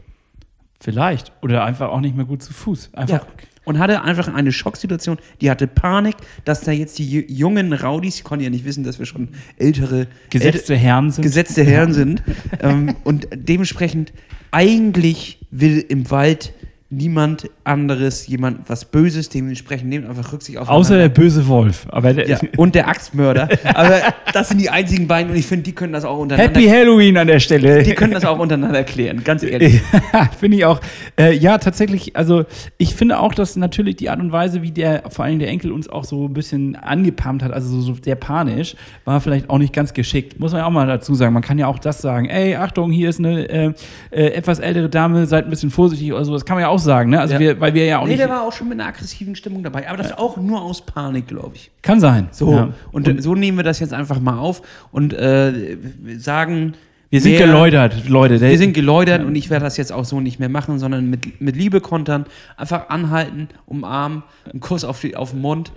[0.80, 1.32] Vielleicht.
[1.42, 2.90] Oder einfach auch nicht mehr gut zu Fuß.
[2.94, 3.28] Einfach.
[3.66, 5.20] und hatte einfach eine Schocksituation.
[5.40, 8.98] Die hatte Panik, dass da jetzt die jungen Rowdies, die konnten ja nicht wissen, dass
[8.98, 11.22] wir schon ältere gesetzte Herren sind.
[11.22, 12.24] Gesetzte Herren sind.
[12.62, 14.12] ähm, und dementsprechend
[14.52, 16.54] eigentlich will im Wald
[16.92, 20.68] niemand anderes, jemand was Böses, dementsprechend nehmen einfach Rücksicht auf.
[20.68, 21.88] Außer der böse Wolf.
[21.90, 23.48] Aber der ja, und der Axtmörder.
[23.74, 24.02] Aber
[24.34, 26.60] das sind die einzigen beiden und ich finde, die können das auch untereinander.
[26.60, 27.82] Happy Halloween an der Stelle.
[27.84, 29.82] Die können das auch untereinander erklären, ganz ehrlich.
[30.40, 30.82] finde ich auch.
[31.18, 32.44] Äh, ja, tatsächlich, also
[32.78, 35.72] ich finde auch, dass natürlich die Art und Weise, wie der, vor allem der Enkel
[35.72, 38.76] uns auch so ein bisschen angepumpt hat, also so, so sehr panisch,
[39.06, 40.40] war vielleicht auch nicht ganz geschickt.
[40.42, 41.34] Muss man ja auch mal dazu sagen.
[41.34, 43.74] Man kann ja auch das sagen, ey, Achtung, hier ist eine äh,
[44.12, 46.34] äh, etwas ältere Dame, seid ein bisschen vorsichtig oder so.
[46.34, 47.20] Das kann man ja auch sagen, ne?
[47.20, 47.40] Also ja.
[47.40, 48.20] wir, weil wir ja auch nee, nicht.
[48.20, 50.18] der war auch schon mit einer aggressiven Stimmung dabei, aber das ja.
[50.18, 51.72] auch nur aus Panik, glaube ich.
[51.82, 52.28] Kann sein.
[52.32, 52.52] So.
[52.52, 52.74] Ja.
[52.92, 55.78] Und, und, so nehmen wir das jetzt einfach mal auf und äh,
[56.18, 56.74] sagen.
[57.10, 58.40] Wir sind wer, geläutert, Leute.
[58.40, 61.42] Wir sind geläutert und ich werde das jetzt auch so nicht mehr machen, sondern mit,
[61.42, 65.74] mit Liebe kontern, einfach anhalten, umarmen, einen Kuss auf, die, auf den Mund.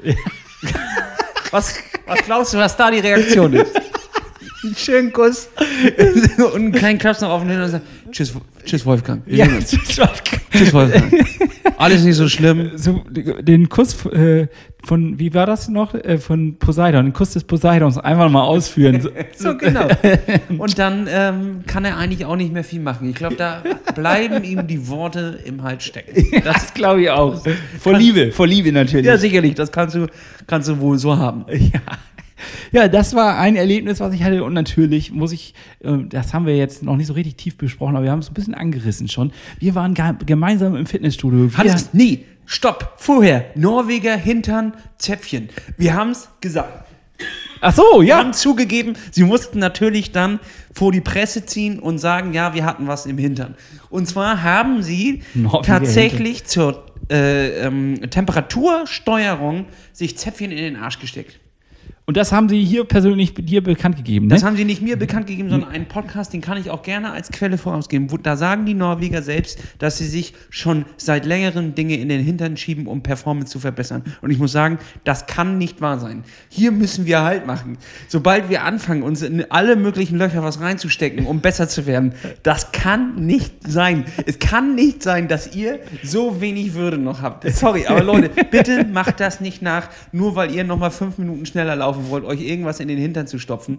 [1.50, 1.74] was,
[2.06, 3.66] was glaubst du, was da die Reaktion ist?
[4.64, 5.48] einen schönen Kuss
[6.38, 8.32] und einen kleinen Klaps noch auf den Hintern und sagen, tschüss,
[8.64, 9.22] tschüss Wolfgang.
[9.26, 10.42] Ja, tschüss Wolfgang.
[10.50, 11.12] Tschüss Wolfgang.
[11.78, 12.72] Alles nicht so schlimm.
[12.76, 14.48] So, den Kuss äh,
[14.84, 15.94] von, wie war das noch?
[15.94, 19.08] Äh, von Poseidon, den Kuss des Poseidons einfach mal ausführen.
[19.36, 19.88] So, genau.
[20.58, 23.10] Und dann ähm, kann er eigentlich auch nicht mehr viel machen.
[23.10, 23.62] Ich glaube, da
[23.94, 26.14] bleiben ihm die Worte im Hals stecken.
[26.44, 27.42] Das, das glaube ich auch.
[27.78, 29.06] Vor Liebe, vor Liebe natürlich.
[29.06, 29.54] Ja, sicherlich.
[29.54, 30.06] Das kannst du,
[30.46, 31.44] kannst du wohl so haben.
[31.48, 31.80] Ja.
[32.72, 34.42] Ja, das war ein Erlebnis, was ich hatte.
[34.44, 37.96] Und natürlich muss ich, äh, das haben wir jetzt noch nicht so richtig tief besprochen,
[37.96, 39.32] aber wir haben es ein bisschen angerissen schon.
[39.58, 39.94] Wir waren
[40.26, 41.50] gemeinsam im Fitnessstudio.
[41.56, 43.46] Hans, nee, stopp, vorher.
[43.54, 45.48] Norweger, Hintern, Zäpfchen.
[45.76, 46.86] Wir haben es gesagt.
[47.60, 48.06] Ach so, ja.
[48.06, 50.40] Wir haben zugegeben, sie mussten natürlich dann
[50.72, 53.54] vor die Presse ziehen und sagen, ja, wir hatten was im Hintern.
[53.88, 56.46] Und zwar haben sie Norweger tatsächlich Hintern.
[56.46, 61.38] zur äh, ähm, Temperatursteuerung sich Zäpfchen in den Arsch gesteckt.
[62.06, 64.34] Und das haben Sie hier persönlich dir bekannt gegeben, ne?
[64.34, 67.12] Das haben Sie nicht mir bekannt gegeben, sondern einen Podcast, den kann ich auch gerne
[67.12, 68.08] als Quelle vorausgeben.
[68.22, 72.58] Da sagen die Norweger selbst, dass sie sich schon seit längerem Dinge in den Hintern
[72.58, 74.02] schieben, um Performance zu verbessern.
[74.20, 76.24] Und ich muss sagen, das kann nicht wahr sein.
[76.50, 77.78] Hier müssen wir Halt machen.
[78.08, 82.12] Sobald wir anfangen, uns in alle möglichen Löcher was reinzustecken, um besser zu werden,
[82.42, 84.04] das kann nicht sein.
[84.26, 87.48] Es kann nicht sein, dass ihr so wenig Würde noch habt.
[87.50, 91.76] Sorry, aber Leute, bitte macht das nicht nach, nur weil ihr nochmal fünf Minuten schneller
[91.76, 93.78] lauft laufen wollt, euch irgendwas in den Hintern zu stopfen.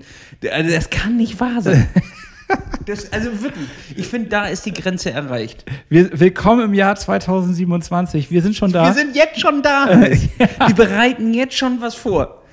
[0.51, 1.87] Also das kann nicht wahr sein.
[2.85, 5.65] Das, also wirklich, ich finde, da ist die Grenze erreicht.
[5.89, 8.29] Wir, willkommen im Jahr 2027.
[8.29, 8.85] Wir sind schon da.
[8.85, 9.87] Wir sind jetzt schon da.
[9.99, 12.43] Wir bereiten jetzt schon was vor.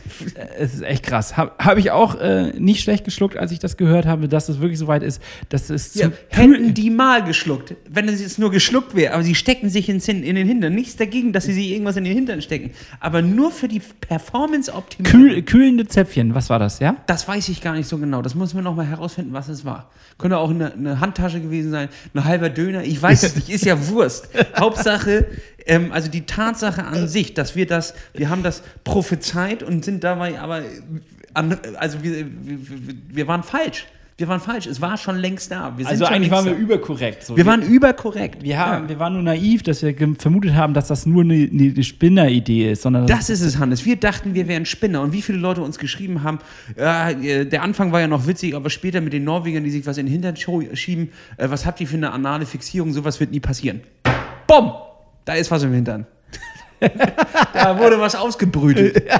[0.58, 1.36] Es ist echt krass.
[1.36, 4.60] Habe hab ich auch äh, nicht schlecht geschluckt, als ich das gehört habe, dass es
[4.60, 8.50] wirklich so weit ist, dass es ja, hätten die mal geschluckt, wenn es jetzt nur
[8.50, 10.74] geschluckt wäre, aber sie stecken sich ins, in den Hintern.
[10.74, 12.70] Nichts dagegen, dass sie sich irgendwas in den Hintern stecken,
[13.00, 15.20] aber nur für die Performance-Optimierung.
[15.20, 16.96] Kühl, kühlende Zäpfchen, was war das, ja?
[17.06, 18.22] Das weiß ich gar nicht so genau.
[18.22, 19.90] Das muss man noch mal herausfinden, was es war.
[20.18, 23.64] Könnte auch eine, eine Handtasche gewesen sein, ein halber Döner, ich weiß es nicht, ist
[23.64, 24.28] ja Wurst.
[24.58, 25.26] Hauptsache,
[25.66, 30.04] ähm, also die Tatsache an sich, dass wir das, wir haben das prophezeit und sind
[30.04, 30.62] dabei aber,
[31.34, 32.58] an, also wir, wir,
[33.08, 33.86] wir waren falsch.
[34.18, 34.66] Wir waren falsch.
[34.66, 35.74] Es war schon längst da.
[35.84, 37.24] also eigentlich waren wir überkorrekt.
[37.24, 37.36] So.
[37.36, 38.42] Wir waren überkorrekt.
[38.42, 38.88] Wir, haben, ja.
[38.90, 42.82] wir waren nur naiv, dass wir vermutet haben, dass das nur eine, eine Spinner-Idee ist.
[42.82, 43.84] Sondern das ist es, Hannes.
[43.86, 45.00] Wir dachten, wir wären Spinner.
[45.00, 46.38] Und wie viele Leute uns geschrieben haben,
[46.76, 49.96] äh, der Anfang war ja noch witzig, aber später mit den Norwegern, die sich was
[49.96, 52.92] in den Hintern schieben, äh, was habt ihr für eine anale Fixierung?
[52.92, 53.80] Sowas wird nie passieren.
[54.46, 54.72] Bumm!
[55.24, 56.06] Da ist was im Hintern.
[57.52, 59.04] da wurde was ausgebrütet.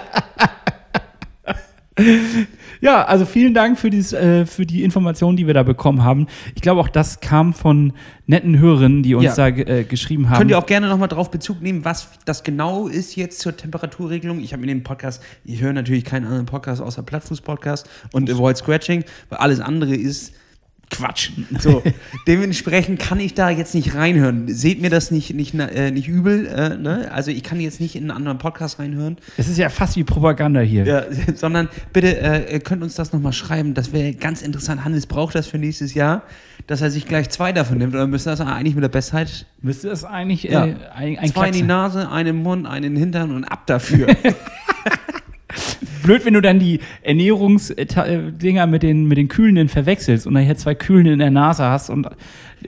[2.82, 6.26] Ja, also vielen Dank für, dies, äh, für die Informationen, die wir da bekommen haben.
[6.56, 7.92] Ich glaube, auch das kam von
[8.26, 9.50] netten Hörerinnen, die uns ja.
[9.50, 10.38] da äh, geschrieben haben.
[10.38, 14.40] Könnt ihr auch gerne nochmal drauf Bezug nehmen, was das genau ist jetzt zur Temperaturregelung.
[14.40, 18.56] Ich habe in dem Podcast, ich höre natürlich keinen anderen Podcast außer Plattfuß-Podcast und Avoid
[18.56, 20.34] Scratching, weil alles andere ist
[20.92, 21.30] Quatsch.
[21.58, 21.82] So,
[22.26, 24.46] dementsprechend kann ich da jetzt nicht reinhören.
[24.48, 26.46] Seht mir das nicht, nicht, äh, nicht übel.
[26.46, 27.10] Äh, ne?
[27.10, 29.16] Also ich kann jetzt nicht in einen anderen Podcast reinhören.
[29.36, 30.84] Es ist ja fast wie Propaganda hier.
[30.84, 33.74] Ja, sondern bitte äh, könnt uns das nochmal schreiben.
[33.74, 34.84] Das wäre ganz interessant.
[34.84, 36.22] Hannes braucht das für nächstes Jahr,
[36.66, 37.94] dass er sich gleich zwei davon nimmt.
[37.94, 39.46] Oder müsste das eigentlich mit der Bestheit?
[39.62, 40.66] Müsste das eigentlich ja.
[40.66, 43.44] äh, ein, ein Zwei in die Nase, einen im Mund, einen in den Hintern und
[43.44, 44.08] ab dafür.
[46.02, 50.56] blöd, wenn du dann die Ernährungsdinger mit den, mit den Kühlenden verwechselst und dann hier
[50.56, 52.08] zwei Kühlende in der Nase hast und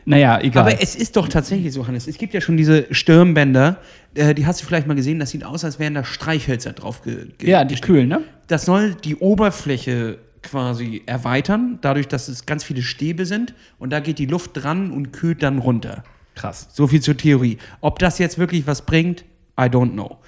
[0.05, 0.63] naja, egal.
[0.63, 2.09] Aber es ist doch tatsächlich so, Hannes.
[2.09, 3.79] Es gibt ja schon diese Stirnbänder,
[4.15, 7.03] äh, die hast du vielleicht mal gesehen, das sieht aus, als wären da Streichhölzer drauf.
[7.03, 8.23] Ge ja, die kühlen, ne?
[8.49, 14.01] Das soll die Oberfläche quasi erweitern, dadurch, dass es ganz viele Stäbe sind und da
[14.01, 16.05] geht die Luft dran und kühlt dann runter.
[16.35, 16.69] Krass.
[16.73, 17.59] So viel zur Theorie.
[17.81, 19.25] Ob das jetzt wirklich was bringt,
[19.59, 20.19] I don't know.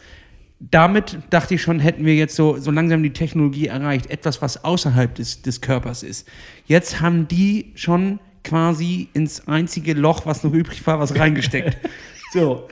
[0.59, 4.65] Damit dachte ich schon, hätten wir jetzt so, so langsam die Technologie erreicht, etwas, was
[4.65, 6.27] außerhalb des, des Körpers ist.
[6.67, 11.77] Jetzt haben die schon quasi ins einzige Loch, was noch übrig war, was reingesteckt.
[12.33, 12.67] so,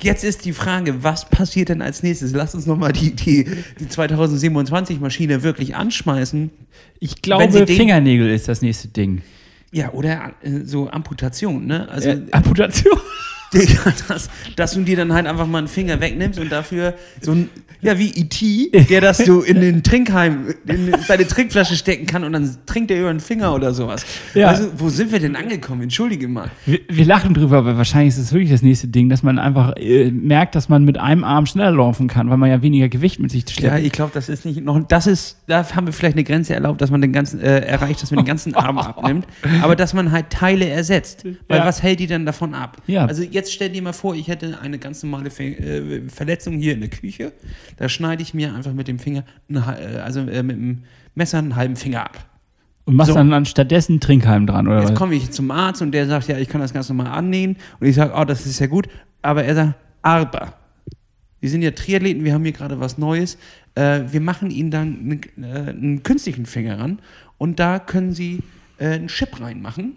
[0.00, 2.32] Jetzt ist die Frage, was passiert denn als nächstes?
[2.32, 3.44] Lass uns nochmal die, die,
[3.78, 6.50] die 2027-Maschine wirklich anschmeißen.
[6.98, 9.20] Ich glaube, Fingernägel ist das nächste Ding.
[9.70, 11.88] Ja, oder äh, so Amputation, ne?
[11.90, 12.98] Also, äh, Amputation?
[14.08, 17.50] dass, dass du dir dann halt einfach mal einen Finger wegnimmst und dafür so ein,
[17.80, 22.32] ja, wie E.T., der das so in den Trinkheim, in seine Trinkflasche stecken kann und
[22.32, 24.06] dann trinkt er über den Finger oder sowas.
[24.34, 24.48] Ja.
[24.48, 25.82] Also, wo sind wir denn angekommen?
[25.82, 26.50] Entschuldige mal.
[26.64, 29.74] Wir, wir lachen drüber, aber wahrscheinlich ist es wirklich das nächste Ding, dass man einfach
[29.76, 33.18] äh, merkt, dass man mit einem Arm schneller laufen kann, weil man ja weniger Gewicht
[33.18, 33.76] mit sich schleppt.
[33.76, 36.54] Ja, ich glaube, das ist nicht noch, das ist, da haben wir vielleicht eine Grenze
[36.54, 39.26] erlaubt, dass man den ganzen, äh, erreicht, dass man den ganzen Arm abnimmt,
[39.60, 41.24] aber dass man halt Teile ersetzt.
[41.48, 41.66] Weil ja.
[41.66, 42.76] was hält die denn davon ab?
[42.86, 43.06] Ja.
[43.06, 46.74] Also jetzt jetzt stell dir mal vor, ich hätte eine ganz normale äh, Verletzung hier
[46.74, 47.32] in der Küche.
[47.76, 49.24] Da schneide ich mir einfach mit dem Finger,
[50.02, 50.82] also äh, mit dem
[51.14, 52.24] Messer einen halben Finger ab.
[52.84, 53.14] Und machst so.
[53.14, 54.80] dann, dann stattdessen Trinkheim dran, oder?
[54.80, 57.56] Jetzt komme ich zum Arzt und der sagt, ja, ich kann das ganz normal annähen.
[57.78, 58.88] Und ich sage, oh, das ist ja gut.
[59.22, 60.54] Aber er sagt, aber.
[61.40, 63.36] Wir sind ja Triathleten, wir haben hier gerade was Neues.
[63.74, 67.00] Äh, wir machen Ihnen dann einen, äh, einen, künstlichen Finger ran
[67.36, 68.44] und da können Sie
[68.78, 69.96] äh, einen Chip reinmachen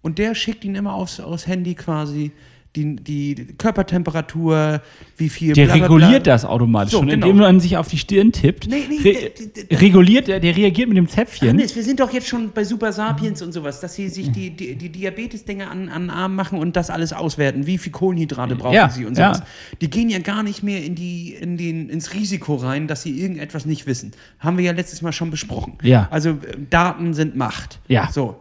[0.00, 2.32] und der schickt Ihnen immer aufs, aufs Handy quasi
[2.76, 4.82] die, die Körpertemperatur,
[5.16, 5.54] wie viel.
[5.54, 5.96] Der bla, bla, bla.
[5.96, 6.92] reguliert das automatisch.
[6.92, 7.26] So, schon, genau.
[7.26, 8.68] indem man sich auf die Stirn tippt.
[8.68, 9.32] Nee, nee, Re
[9.70, 11.48] der, reguliert der, der reagiert mit dem Zäpfchen.
[11.48, 14.50] Hannes, wir sind doch jetzt schon bei Super Sapiens und sowas, dass sie sich die,
[14.50, 17.66] die, die Diabetes-Dinge an, an den Arm machen und das alles auswerten.
[17.66, 19.38] Wie viel Kohlenhydrate brauchen ja, sie und sowas.
[19.38, 19.46] Ja.
[19.80, 23.18] Die gehen ja gar nicht mehr in die, in den, ins Risiko rein, dass sie
[23.18, 24.12] irgendetwas nicht wissen.
[24.38, 25.78] Haben wir ja letztes Mal schon besprochen.
[25.82, 26.08] Ja.
[26.10, 26.36] Also äh,
[26.68, 27.80] Daten sind Macht.
[27.88, 28.10] Ja.
[28.12, 28.36] So.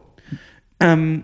[0.79, 1.23] Ähm,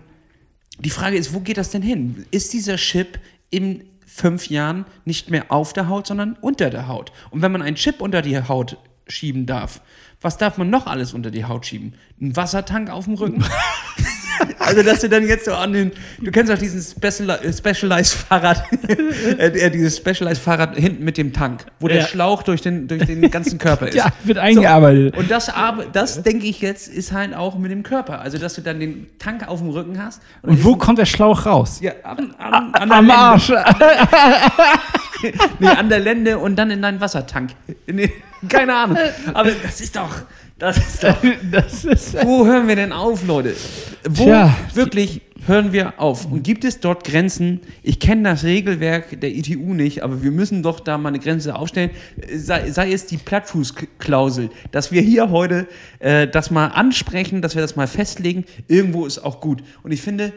[0.84, 2.26] die Frage ist, wo geht das denn hin?
[2.30, 3.18] Ist dieser Chip
[3.50, 7.12] in fünf Jahren nicht mehr auf der Haut, sondern unter der Haut?
[7.30, 8.76] Und wenn man einen Chip unter die Haut
[9.06, 9.80] schieben darf,
[10.20, 11.94] was darf man noch alles unter die Haut schieben?
[12.20, 13.44] Ein Wassertank auf dem Rücken?
[14.58, 18.64] Also, dass du dann jetzt so an den, du kennst auch diesen äh, Specialized Fahrrad,
[19.38, 21.94] äh, dieses Specialized Fahrrad hinten mit dem Tank, wo ja.
[21.94, 23.94] der Schlauch durch den, durch den ganzen Körper ist.
[23.94, 25.14] Ja, wird eingearbeitet.
[25.14, 25.50] So, und das,
[25.92, 28.20] das denke ich jetzt, ist halt auch mit dem Körper.
[28.20, 30.22] Also, dass du dann den Tank auf dem Rücken hast.
[30.42, 31.80] Und, und wo kommt der Schlauch raus?
[31.80, 33.50] Ja, an, an, an am Arsch.
[35.58, 37.50] nee, an der Lende und dann in deinen Wassertank.
[38.48, 38.98] Keine Ahnung.
[39.34, 40.10] Aber das ist doch.
[40.62, 41.16] Das ist doch,
[41.50, 43.56] das ist, wo hören wir denn auf, Leute?
[44.08, 44.56] Wo Tja.
[44.74, 46.24] wirklich hören wir auf?
[46.26, 47.62] Und gibt es dort Grenzen?
[47.82, 51.56] Ich kenne das Regelwerk der ITU nicht, aber wir müssen doch da mal eine Grenze
[51.56, 51.90] aufstellen.
[52.32, 55.66] Sei, sei es die Plattfußklausel, dass wir hier heute
[55.98, 58.44] äh, das mal ansprechen, dass wir das mal festlegen.
[58.68, 59.64] Irgendwo ist auch gut.
[59.82, 60.32] Und ich finde,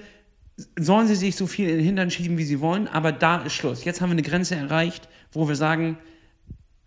[0.76, 3.54] sollen sie sich so viel in den Hintern schieben, wie sie wollen, aber da ist
[3.54, 3.84] Schluss.
[3.84, 6.00] Jetzt haben wir eine Grenze erreicht, wo wir sagen,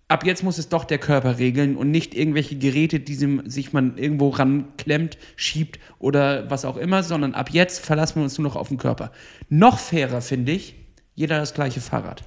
[0.09, 3.97] ab jetzt muss es doch der Körper regeln und nicht irgendwelche Geräte, die sich man
[3.99, 8.57] irgendwo ranklemmt, schiebt oder was auch immer, sondern ab jetzt verlassen wir uns nur noch
[8.57, 9.13] auf den Körper.
[9.49, 10.75] Noch fairer finde ich,
[11.15, 12.25] jeder das gleiche Fahrrad.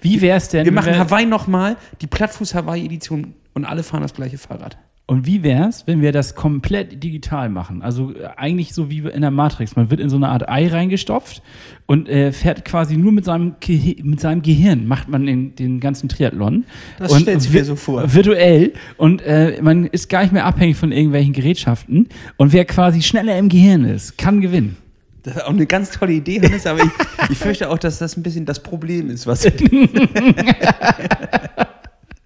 [0.00, 0.64] Wie wäre es denn?
[0.64, 4.78] Wir machen Hawaii nochmal, die Plattfuß-Hawaii-Edition und alle fahren das gleiche Fahrrad.
[5.10, 7.80] Und wie wäre es, wenn wir das komplett digital machen?
[7.80, 9.74] Also äh, eigentlich so wie in der Matrix.
[9.74, 11.40] Man wird in so eine Art Ei reingestopft
[11.86, 15.80] und äh, fährt quasi nur mit seinem, Ge mit seinem Gehirn, macht man den, den
[15.80, 16.66] ganzen Triathlon.
[16.98, 18.12] Das und stellt sich mir so vor.
[18.12, 18.74] Virtuell.
[18.98, 22.10] Und äh, man ist gar nicht mehr abhängig von irgendwelchen Gerätschaften.
[22.36, 24.76] Und wer quasi schneller im Gehirn ist, kann gewinnen.
[25.22, 26.90] Das ist auch eine ganz tolle Idee, Hannes, aber ich,
[27.30, 29.42] ich fürchte auch, dass das ein bisschen das Problem ist, was.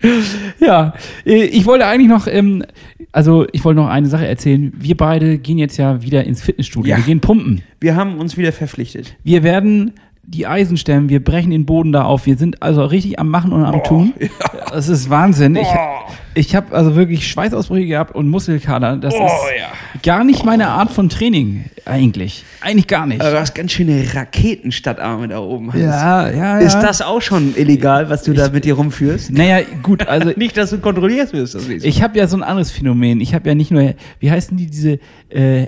[0.61, 0.95] ja,
[1.25, 2.65] äh, ich wollte eigentlich noch, ähm,
[3.13, 4.73] also ich wollte noch eine Sache erzählen.
[4.77, 6.91] Wir beide gehen jetzt ja wieder ins Fitnessstudio.
[6.91, 6.97] Ja.
[6.97, 7.63] Wir gehen pumpen.
[7.81, 9.17] Wir haben uns wieder verpflichtet.
[9.25, 9.93] Wir werden
[10.25, 12.27] die Eisen stemmen, wir brechen den Boden da auf.
[12.27, 14.15] Wir sind also richtig am Machen und am Boah, Tun.
[14.21, 14.29] Ja.
[14.71, 15.55] Das ist Wahnsinn.
[15.55, 16.07] Boah.
[16.35, 18.97] Ich, ich habe also wirklich Schweißausbrüche gehabt und Muskelkater.
[18.97, 19.73] Das Boah, ist ja.
[20.03, 22.45] gar nicht meine Art von Training eigentlich.
[22.61, 23.21] Eigentlich gar nicht.
[23.21, 25.73] Aber du hast ganz schöne Raketenstadtarme da oben.
[25.73, 25.83] Hans.
[25.83, 26.59] Ja, ja, ja.
[26.59, 29.33] Ist das auch schon illegal, was du ich, da mit dir rumführst?
[29.33, 30.31] Naja, gut, also.
[30.37, 31.57] nicht, dass du kontrolliert wirst.
[31.57, 33.21] Das ich habe ja so ein anderes Phänomen.
[33.21, 35.67] Ich habe ja nicht nur, wie heißen die, diese äh,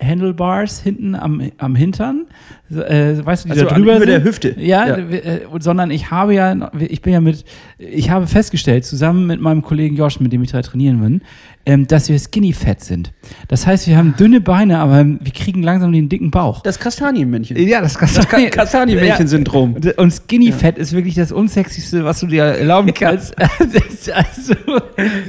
[0.00, 2.26] Handlebars hinten am, am Hintern,
[2.70, 4.54] äh, weißt du, die also da drüber über der Hüfte.
[4.58, 4.96] Ja, ja.
[4.96, 7.44] Äh, sondern ich habe ja, ich bin ja mit,
[7.78, 11.22] ich habe festgestellt, zusammen mit meinem Kollegen Josh, mit dem ich da trainieren bin,
[11.66, 13.12] ähm, dass wir skinny fett sind.
[13.48, 16.62] Das heißt, wir haben dünne Beine, aber wir kriegen langsam den dicken Bauch.
[16.62, 17.56] Das Kastanienmännchen.
[17.56, 19.76] Ja, das, Kastanien das Kastanienmännchen-Syndrom.
[19.82, 19.92] Ja.
[19.96, 23.34] Und skinny fett ist wirklich das unsexyste, was du dir erlauben kannst.
[23.40, 24.54] also,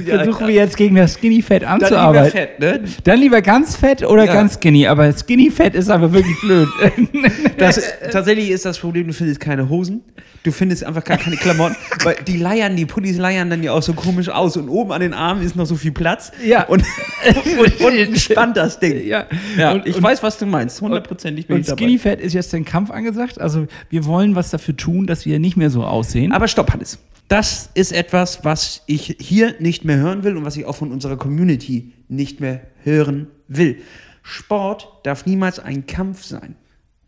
[0.06, 2.32] versuchen wir jetzt gegen das skinny fett anzuarbeiten.
[2.60, 2.88] Dann lieber fett, ne?
[3.02, 6.68] Dann lieber ganz fett oder ganz skinny, aber skinny fett ist aber wirklich blöd.
[7.58, 10.02] das, tatsächlich ist das Problem, du findest keine Hosen,
[10.42, 13.82] du findest einfach gar keine Klamotten, weil die leiern, die Pullis leiern dann ja auch
[13.82, 16.32] so komisch aus und oben an den Armen ist noch so viel Platz.
[16.44, 16.64] Ja.
[16.66, 16.82] Und,
[17.58, 19.06] und unten spannt das Ding.
[19.06, 19.26] Ja.
[19.56, 20.80] Ja, Und- ich und- weiß, was du meinst.
[20.80, 21.78] Hundertprozentig bin Und ich dabei.
[21.82, 23.40] Skinny Fat ist jetzt ein Kampf angesagt.
[23.40, 26.32] Also wir wollen was dafür tun, dass wir nicht mehr so aussehen.
[26.32, 26.98] Aber stopp, Hannes.
[27.28, 30.92] Das ist etwas, was ich hier nicht mehr hören will und was ich auch von
[30.92, 33.76] unserer Community nicht mehr hören will.
[34.22, 36.54] Sport darf niemals ein Kampf sein,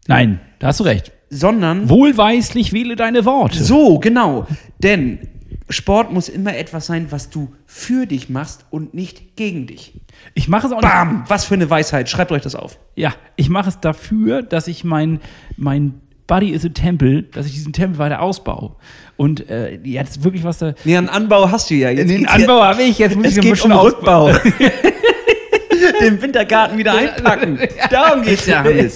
[0.06, 1.12] Nein, da hast du recht.
[1.30, 3.62] Sondern Wohlweislich wähle deine Worte.
[3.62, 4.46] so, genau.
[4.78, 5.20] Denn
[5.68, 9.94] Sport muss immer etwas sein, was du für dich machst und nicht gegen dich.
[10.34, 10.90] Ich mache es auch nicht.
[10.90, 11.24] Bam!
[11.28, 12.08] Was für eine Weisheit.
[12.10, 12.78] Schreibt euch das auf.
[12.96, 15.20] Ja, ich mache es dafür, dass ich mein,
[15.56, 18.76] mein Body is a Temple, dass ich diesen Tempel weiter ausbaue.
[19.16, 20.74] Und äh, jetzt wirklich was da.
[20.84, 21.90] Nee, einen Anbau hast du ja.
[21.90, 23.72] Jetzt Den Anbau habe ich, jetzt muss Es ich geht um.
[23.72, 24.32] Rückbau.
[26.00, 27.58] Den Wintergarten wieder einpacken.
[27.90, 28.94] Darum geht's ja, Hannes.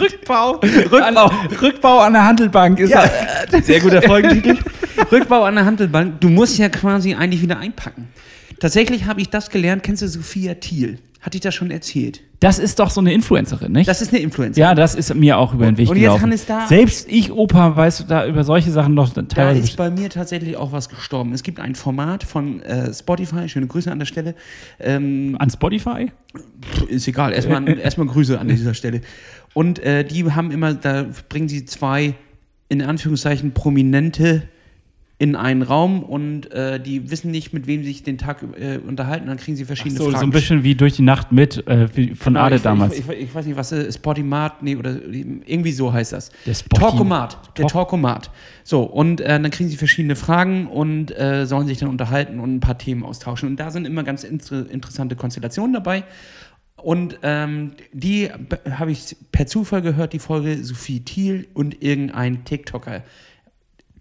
[0.00, 0.60] Rückbau.
[0.62, 0.96] Rückbau.
[0.98, 1.16] An,
[1.62, 3.04] Rückbau an der Handelbank ist Ja,
[3.62, 4.56] sehr guter Folgentitel.
[5.12, 6.20] Rückbau an der Handelbank.
[6.20, 8.08] Du musst ja quasi eigentlich wieder einpacken.
[8.60, 9.82] Tatsächlich habe ich das gelernt.
[9.82, 10.98] Kennst du Sophia Thiel?
[11.20, 12.20] Hatte ich das schon erzählt?
[12.38, 13.88] Das ist doch so eine Influencerin, nicht?
[13.88, 14.60] Das ist eine Influencer.
[14.60, 16.22] ja, das ist mir auch über den Weg und jetzt gelaufen.
[16.22, 19.60] Hannes, da- Selbst ich, Opa, weiß da über solche Sachen noch Da teilweise.
[19.60, 21.32] ist bei mir tatsächlich auch was gestorben.
[21.32, 24.34] Es gibt ein Format von äh, Spotify, schöne Grüße an der Stelle.
[24.78, 26.12] Ähm, an Spotify?
[26.88, 29.00] ist egal, erstmal, erstmal Grüße an dieser Stelle.
[29.56, 32.12] Und äh, die haben immer, da bringen sie zwei,
[32.68, 34.42] in Anführungszeichen, Prominente
[35.18, 38.76] in einen Raum und äh, die wissen nicht, mit wem sie sich den Tag äh,
[38.86, 40.24] unterhalten, dann kriegen sie verschiedene So, so Fragen.
[40.26, 42.98] ein bisschen wie durch die Nacht mit äh, wie von Genau, Ade ich, damals.
[42.98, 46.30] Ich, ich, ich weiß nicht, was äh, Spotimat, nee, oder irgendwie so heißt das.
[46.44, 47.38] Der Talkomat.
[47.56, 48.30] Der Talk- Talkomat.
[48.62, 52.56] So, und äh, dann kriegen sie verschiedene Fragen und äh, sollen sich dann unterhalten und
[52.56, 53.48] ein paar Themen austauschen.
[53.48, 56.04] Und da sind immer ganz inter interessante Konstellationen dabei.
[56.76, 58.30] Und ähm, die
[58.70, 63.02] habe ich per Zufall gehört, die Folge Sophie Thiel und irgendein TikToker.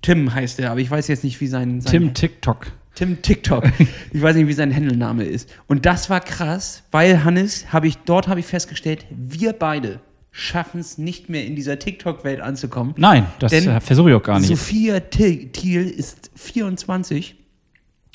[0.02, 2.68] Tim heißt er, aber ich weiß jetzt nicht, wie sein, sein Tim TikTok.
[2.94, 3.66] Tim TikTok.
[4.14, 5.50] Ich weiß nicht, wie sein Händelname ist.
[5.68, 10.00] Und das war krass, weil Hannes, habe ich, dort habe ich festgestellt, wir beide
[10.32, 12.94] schaffen es nicht mehr in dieser TikTok-Welt anzukommen.
[12.98, 14.50] Nein, das äh, versuche ich auch gar nicht.
[14.50, 17.36] Sophia Thi- Thiel ist 24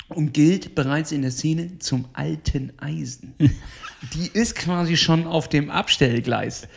[0.09, 3.33] und gilt bereits in der Szene zum alten Eisen.
[4.13, 6.67] Die ist quasi schon auf dem Abstellgleis.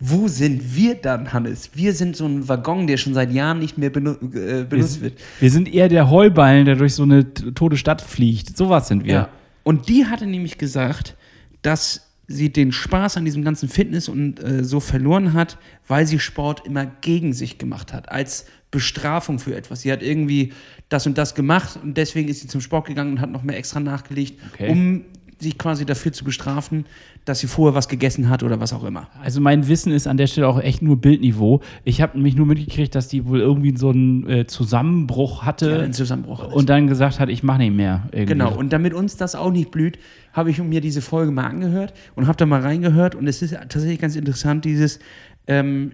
[0.00, 1.70] Wo sind wir dann, Hannes?
[1.74, 5.18] Wir sind so ein Waggon, der schon seit Jahren nicht mehr benu äh, benutzt wird.
[5.40, 8.56] Wir sind eher der Heuballen, der durch so eine tote Stadt fliegt.
[8.56, 9.12] Sowas sind wir.
[9.14, 9.28] Ja.
[9.62, 11.16] Und die hatte nämlich gesagt,
[11.62, 15.58] dass sie den Spaß an diesem ganzen Fitness und äh, so verloren hat,
[15.88, 19.82] weil sie Sport immer gegen sich gemacht hat, als Bestrafung für etwas.
[19.82, 20.52] Sie hat irgendwie
[20.88, 23.56] das und das gemacht und deswegen ist sie zum Sport gegangen und hat noch mehr
[23.56, 24.68] extra nachgelegt, Okay.
[24.68, 25.04] um
[25.40, 26.86] sich quasi dafür zu bestrafen,
[27.24, 29.08] dass sie vorher was gegessen hat oder was auch immer.
[29.22, 31.60] Also mein Wissen ist an der Stelle auch echt nur Bildniveau.
[31.84, 35.80] Ich habe nämlich nur mitgekriegt, dass die wohl irgendwie so einen äh, Zusammenbruch hatte Ja,
[35.80, 36.52] ein Zusammenbruch.
[36.52, 38.08] und dann gesagt hat, ich mache nicht mehr.
[38.12, 38.32] Irgendwie.
[38.32, 39.98] Genau, und damit uns das auch nicht blüht,
[40.32, 43.52] habe ich mir diese Folge mal angehört und habe da mal reingehört und es ist
[43.54, 44.98] tatsächlich ganz interessant, dieses
[45.46, 45.92] ähm,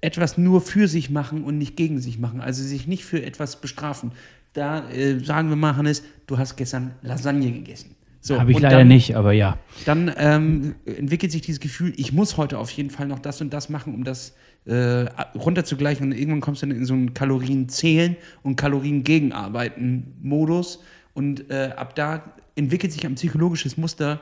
[0.00, 3.60] etwas nur für sich machen und nicht gegen sich machen, also sich nicht für etwas
[3.60, 4.12] bestrafen.
[4.52, 7.94] Da äh, sagen wir mal, Hannes, du hast gestern Lasagne gegessen.
[8.22, 9.58] So, Habe ich leider dann, nicht, aber ja.
[9.86, 13.54] Dann ähm, entwickelt sich dieses Gefühl, ich muss heute auf jeden Fall noch das und
[13.54, 14.34] das machen, um das
[14.66, 16.04] äh, runterzugleichen.
[16.06, 20.80] Und irgendwann kommst du dann in so einen Kalorien-Zählen und Kalorien-Gegenarbeiten-Modus.
[21.14, 24.20] Und äh, ab da entwickelt sich ein psychologisches Muster,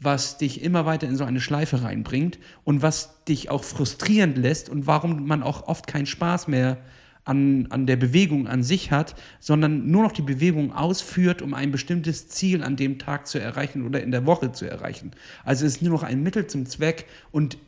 [0.00, 4.68] was dich immer weiter in so eine Schleife reinbringt und was dich auch frustrierend lässt
[4.68, 6.78] und warum man auch oft keinen Spaß mehr
[7.26, 11.72] an, an der Bewegung an sich hat, sondern nur noch die Bewegung ausführt, um ein
[11.72, 15.10] bestimmtes Ziel an dem Tag zu erreichen oder in der Woche zu erreichen.
[15.44, 17.58] Also es ist nur noch ein Mittel zum Zweck und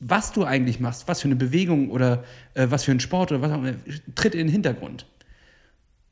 [0.00, 2.24] was du eigentlich machst, was für eine Bewegung oder
[2.54, 3.74] äh, was für ein Sport oder was auch immer,
[4.14, 5.06] tritt in den Hintergrund.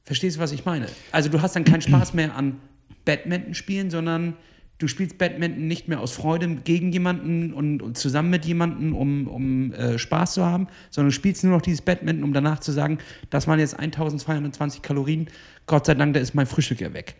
[0.05, 0.86] Verstehst du, was ich meine?
[1.12, 2.59] Also du hast dann keinen Spaß mehr an
[3.05, 4.34] Badminton spielen, sondern
[4.78, 9.28] du spielst Badminton nicht mehr aus Freude gegen jemanden und, und zusammen mit jemanden, um,
[9.28, 12.72] um äh, Spaß zu haben, sondern du spielst nur noch dieses Badminton, um danach zu
[12.72, 12.98] sagen,
[13.30, 15.28] das waren jetzt 1220 Kalorien,
[15.66, 17.14] Gott sei Dank, da ist mein Frühstück ja weg.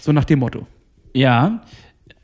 [0.00, 0.66] So nach dem Motto.
[1.14, 1.62] Ja,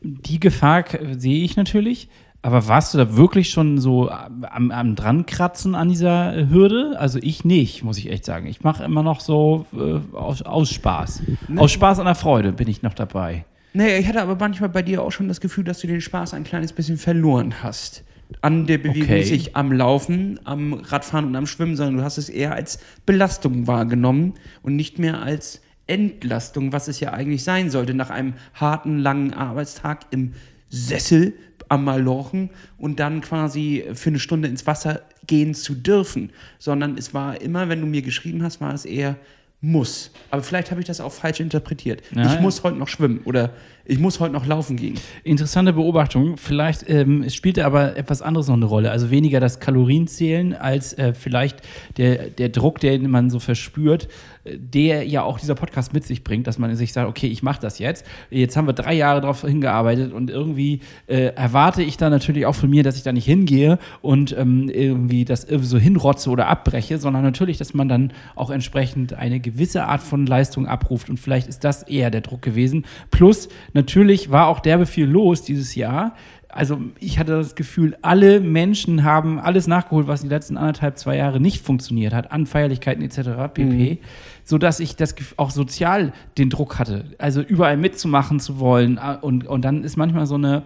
[0.01, 0.85] die Gefahr
[1.17, 2.09] sehe ich natürlich.
[2.45, 6.97] Aber warst du da wirklich schon so am, am dran kratzen an dieser Hürde?
[6.99, 8.49] Also ich nicht, muss ich echt sagen.
[8.49, 11.23] Ich mache immer noch so äh, aus, aus Spaß.
[11.57, 13.45] Aus Spaß an der Freude bin ich noch dabei.
[13.75, 16.35] Naja, ich hatte aber manchmal bei dir auch schon das Gefühl, dass du den Spaß
[16.35, 18.05] ein kleines bisschen verloren hast.
[18.41, 19.23] An der Bewegung, Okay.
[19.25, 23.67] sich am Laufen, am Radfahren und am Schwimmen, sondern du hast es eher als Belastung
[23.67, 28.99] wahrgenommen und nicht mehr als Entlastung, was es ja eigentlich sein sollte, nach einem harten,
[28.99, 30.33] langen Arbeitstag im
[30.71, 31.35] Sessel
[31.69, 37.13] am Malochen und dann quasi für eine Stunde ins Wasser gehen zu dürfen, sondern es
[37.15, 39.17] war immer, wenn du mir geschrieben hast, war es eher
[39.63, 40.11] muss.
[40.31, 42.03] Aber vielleicht habe ich das auch falsch interpretiert.
[42.15, 42.41] Ja, ich ja.
[42.41, 43.51] muss heute noch schwimmen oder
[43.85, 44.99] ich muss heute noch laufen gehen.
[45.25, 46.37] Interessante Beobachtung.
[46.37, 48.91] Vielleicht ähm, spielte aber etwas anderes noch eine Rolle.
[48.91, 51.61] Also weniger das Kalorienzählen als äh, vielleicht
[51.97, 54.09] der, der Druck, den man so verspürt,
[54.45, 57.61] der ja auch dieser Podcast mit sich bringt, dass man sich sagt, okay, ich mache
[57.61, 58.05] das jetzt.
[58.31, 62.55] Jetzt haben wir drei Jahre darauf hingearbeitet und irgendwie äh, erwarte ich dann natürlich auch
[62.55, 66.49] von mir, dass ich da nicht hingehe und ähm, irgendwie das irgendwie so hinrotze oder
[66.49, 71.21] abbreche, sondern natürlich, dass man dann auch entsprechend eine gewisse Art von Leistung abruft und
[71.21, 72.85] vielleicht ist das eher der Druck gewesen.
[73.13, 76.15] Plus, natürlich war auch derbe viel los dieses Jahr.
[76.49, 81.17] Also ich hatte das Gefühl, alle Menschen haben alles nachgeholt, was die letzten anderthalb, zwei
[81.17, 83.53] Jahre nicht funktioniert hat, an Feierlichkeiten etc.
[83.55, 83.99] pp.
[84.45, 88.99] So dass ich das auch sozial den Druck hatte, also überall mitzumachen zu wollen.
[88.99, 90.65] äh, Und, und dann ist manchmal so eine,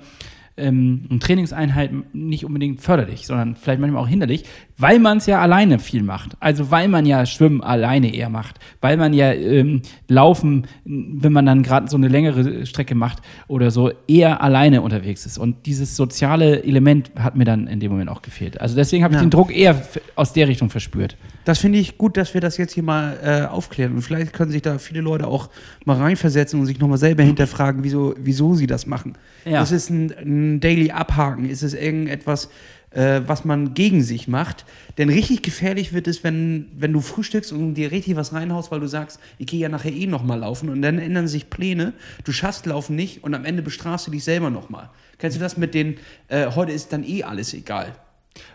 [0.57, 4.45] ähm, eine Trainingseinheit nicht unbedingt förderlich, sondern vielleicht manchmal auch hinderlich,
[4.79, 6.37] weil man es ja alleine viel macht.
[6.41, 11.47] Also weil man ja Schwimmen alleine eher macht, weil man ja ähm, Laufen, wenn man
[11.47, 15.39] dann gerade so eine längere Strecke macht oder so, eher alleine unterwegs ist.
[15.39, 18.61] Und dieses soziale Element hat mir dann in dem Moment auch gefehlt.
[18.61, 19.27] Also deswegen habe ich Ja.
[19.27, 19.83] den Druck eher
[20.15, 21.17] aus der Richtung verspürt.
[21.45, 23.93] Das finde ich gut, dass wir das jetzt hier mal äh, aufklären.
[23.95, 25.49] Und vielleicht können sich da viele Leute auch
[25.85, 29.15] mal reinversetzen und sich nochmal selber hinterfragen, wieso, wieso sie das machen.
[29.45, 29.63] Ja.
[29.63, 30.13] Ist es ein,
[30.55, 31.49] ein Daily Abhaken?
[31.49, 32.49] Ist es irgendetwas,
[32.91, 34.65] äh, was man gegen sich macht?
[34.99, 38.81] Denn richtig gefährlich wird es, wenn, wenn du frühstückst und dir richtig was reinhaust, weil
[38.81, 41.93] du sagst, ich gehe ja nachher eh nochmal laufen und dann ändern sich Pläne,
[42.25, 44.91] du schaffst Laufen nicht und am Ende bestrafst du dich selber nochmal.
[45.19, 45.97] Kennst du das mit den,
[46.29, 47.93] äh, heute ist dann eh alles egal?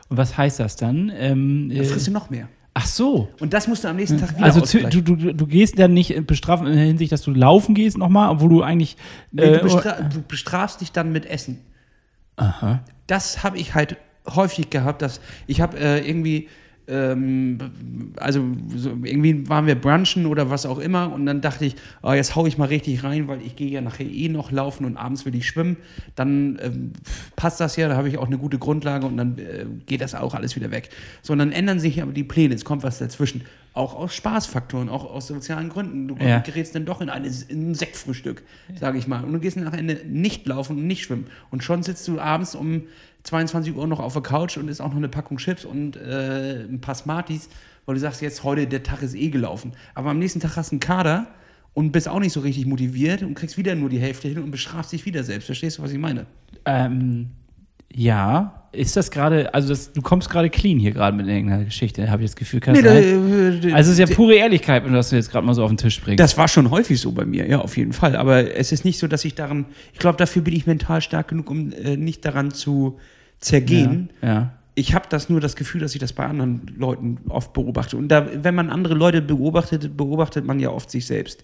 [0.09, 1.11] Und was heißt das dann?
[1.15, 2.47] Ähm, Dann äh, frisst du noch mehr.
[2.73, 3.29] ach so.
[3.39, 6.27] Und das musst du am nächsten Tag wieder Also du, du, du gehst dann nicht
[6.27, 8.97] bestrafen in der Hinsicht, dass du laufen gehst nochmal, obwohl du eigentlich.
[9.31, 11.59] Nee, äh, du, bestra du bestrafst dich dann mit Essen.
[12.41, 12.79] Aha.
[13.07, 16.49] Das habe ich halt häufig gehabt, dass ich habe äh, irgendwie,
[16.87, 17.57] ähm,
[18.17, 18.43] also
[18.75, 22.35] so, irgendwie waren wir brunchen oder was auch immer und dann dachte ich, oh, jetzt
[22.35, 25.25] hau ich mal richtig rein, weil ich gehe ja nachher eh noch laufen und abends
[25.25, 25.77] will ich schwimmen.
[26.15, 26.91] Dann ähm,
[27.35, 30.15] passt das ja, da habe ich auch eine gute Grundlage und dann äh, geht das
[30.15, 30.89] auch alles wieder weg.
[31.21, 33.41] So, und dann ändern sich aber die Pläne, es kommt was dazwischen.
[33.73, 36.09] Auch aus Spaßfaktoren, auch aus sozialen Gründen.
[36.09, 36.39] Du Ja.
[36.39, 38.43] gerätst dann doch in, eine, in ein Sektfrühstück,
[38.77, 39.23] sage ich mal.
[39.23, 41.27] Und du gehst nach Ende nicht laufen und nicht schwimmen.
[41.51, 42.83] Und schon sitzt du abends um
[43.23, 46.63] 22 Uhr noch auf der Couch und isst auch noch eine Packung Chips und äh,
[46.63, 47.49] ein paar Smarties,
[47.85, 49.73] weil du sagst, jetzt heute der Tag ist eh gelaufen.
[49.93, 51.27] Aber am nächsten Tag hast du einen Kader
[51.73, 54.51] und bist auch nicht so richtig motiviert und kriegst wieder nur die Hälfte hin und
[54.51, 55.45] bestrafst dich wieder selbst.
[55.45, 56.25] Verstehst du, was ich meine?
[56.65, 57.29] Ähm,
[57.93, 58.57] ja.
[58.73, 62.23] Ist das gerade, also das, du kommst gerade clean hier gerade mit irgendeiner Geschichte, habe
[62.23, 62.61] ich das Gefühl.
[62.61, 65.45] Kann das da, äh, also es ist ja pure Ehrlichkeit, wenn du das jetzt gerade
[65.45, 66.21] mal so auf den Tisch bringst.
[66.21, 68.15] Das war schon häufig so bei mir, ja, auf jeden Fall.
[68.15, 71.27] Aber es ist nicht so, dass ich daran, ich glaube, dafür bin ich mental stark
[71.27, 72.97] genug, um äh, nicht daran zu
[73.39, 74.09] zergehen.
[74.21, 74.53] ja, ja.
[74.73, 77.97] Ich habe das nur das Gefühl, dass ich das bei anderen Leuten oft beobachte.
[77.97, 81.43] Und da, wenn man andere Leute beobachtet, beobachtet man ja oft sich selbst.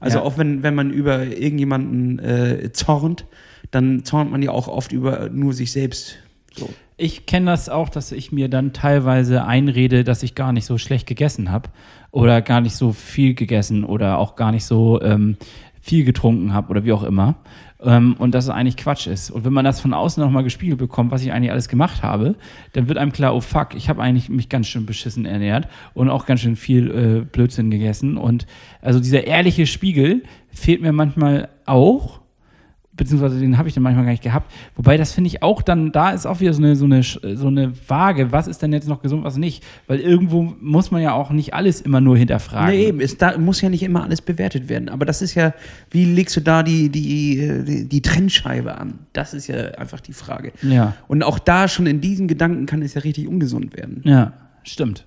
[0.00, 0.24] Also Ja.
[0.24, 3.26] auch wenn, wenn man über irgendjemanden äh, zornt,
[3.70, 6.16] dann zornt man ja auch oft über nur sich selbst.
[6.56, 6.68] So.
[6.96, 10.76] Ich kenne das auch, dass ich mir dann teilweise einrede, dass ich gar nicht so
[10.76, 11.70] schlecht gegessen habe
[12.10, 15.36] oder gar nicht so viel gegessen oder auch gar nicht so ähm,
[15.80, 17.36] viel getrunken habe oder wie auch immer.
[17.82, 19.30] Ähm, und dass es eigentlich Quatsch ist.
[19.30, 22.34] Und wenn man das von außen nochmal gespiegelt bekommt, was ich eigentlich alles gemacht habe,
[22.72, 26.10] dann wird einem klar, oh fuck, ich habe eigentlich mich ganz schön beschissen ernährt und
[26.10, 28.16] auch ganz schön viel äh, Blödsinn gegessen.
[28.16, 28.46] Und
[28.82, 32.19] also dieser ehrliche Spiegel fehlt mir manchmal auch
[33.00, 34.52] beziehungsweise den habe ich dann manchmal gar nicht gehabt.
[34.76, 37.46] Wobei das finde ich auch dann, da ist auch wieder so eine, so, eine, so
[37.46, 39.64] eine Waage, was ist denn jetzt noch gesund, was nicht.
[39.86, 42.70] Weil irgendwo muss man ja auch nicht alles immer nur hinterfragen.
[42.74, 44.90] Nee, eben, es da muss ja nicht immer alles bewertet werden.
[44.90, 45.54] Aber das ist ja,
[45.90, 48.98] wie legst du da die, die, die, die Trennscheibe an?
[49.14, 50.52] Das ist ja einfach die Frage.
[50.62, 54.02] Ja, Und auch da schon in diesen Gedanken kann es ja richtig ungesund werden.
[54.04, 55.06] ja, stimmt.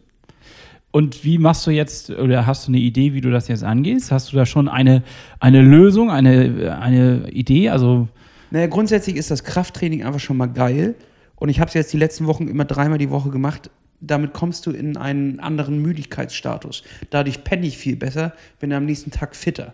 [0.93, 4.11] Und wie machst du jetzt, oder hast du eine Idee, wie du das jetzt angehst?
[4.11, 5.01] Hast du da schon eine,
[5.39, 7.69] eine Lösung, eine, eine Idee?
[7.69, 8.07] Also,
[8.51, 10.93] Naja, grundsätzlich ist das Krafttraining einfach schon mal geil.
[11.35, 13.71] Und ich habe es jetzt die letzten Wochen immer dreimal die Woche gemacht.
[14.01, 16.83] Damit kommst du in einen anderen Müdigkeitsstatus.
[17.09, 19.73] Dadurch penne ich viel besser, bin am nächsten Tag fitter.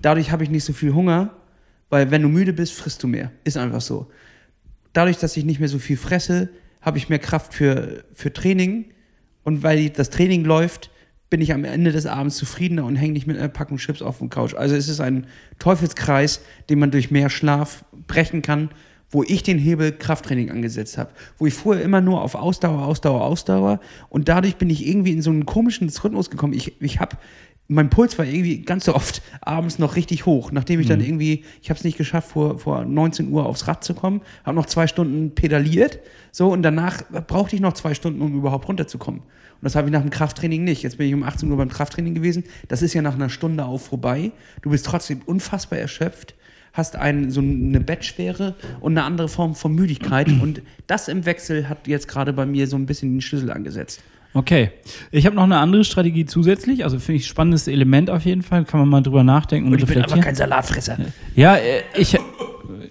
[0.00, 1.34] Dadurch habe ich nicht so viel Hunger,
[1.90, 3.32] weil wenn du müde bist, frisst du mehr.
[3.44, 4.06] Ist einfach so.
[4.94, 6.48] Dadurch, dass ich nicht mehr so viel fresse,
[6.80, 8.86] habe ich mehr Kraft für, für Training.
[9.48, 10.90] Und weil das Training läuft,
[11.30, 14.18] bin ich am Ende des Abends zufriedener und hänge nicht mit einer Packung Chips auf
[14.18, 14.52] dem Couch.
[14.52, 15.26] Also es ist ein
[15.58, 18.68] Teufelskreis, den man durch mehr Schlaf brechen kann,
[19.10, 21.12] wo ich den Hebel Krafttraining angesetzt habe.
[21.38, 23.80] Wo ich vorher immer nur auf Ausdauer, Ausdauer, Ausdauer
[24.10, 26.52] und dadurch bin ich irgendwie in so einen komischen Rhythmus gekommen.
[26.52, 27.16] Ich, ich habe
[27.68, 31.44] mein Puls war irgendwie ganz so oft abends noch richtig hoch, nachdem ich dann irgendwie,
[31.60, 34.66] ich habe es nicht geschafft, vor, vor 19 Uhr aufs Rad zu kommen, habe noch
[34.66, 36.00] zwei Stunden pedaliert,
[36.32, 39.20] so und danach brauchte ich noch zwei Stunden, um überhaupt runterzukommen.
[39.20, 40.82] Und das habe ich nach dem Krafttraining nicht.
[40.82, 42.44] Jetzt bin ich um 18 Uhr beim Krafttraining gewesen.
[42.68, 44.30] Das ist ja nach einer Stunde auch vorbei.
[44.62, 46.36] Du bist trotzdem unfassbar erschöpft,
[46.72, 50.28] hast ein, so eine Bettschwere und eine andere Form von Müdigkeit.
[50.28, 54.00] Und das im Wechsel hat jetzt gerade bei mir so ein bisschen den Schlüssel angesetzt.
[54.38, 54.70] Okay.
[55.10, 56.84] Ich habe noch eine andere Strategie zusätzlich.
[56.84, 58.64] Also finde ich spannendes Element auf jeden Fall.
[58.64, 60.22] Kann man mal drüber nachdenken und, Und ich bin reflektieren.
[60.22, 60.96] kein Salatfresser.
[61.34, 62.16] Ja, äh, ich,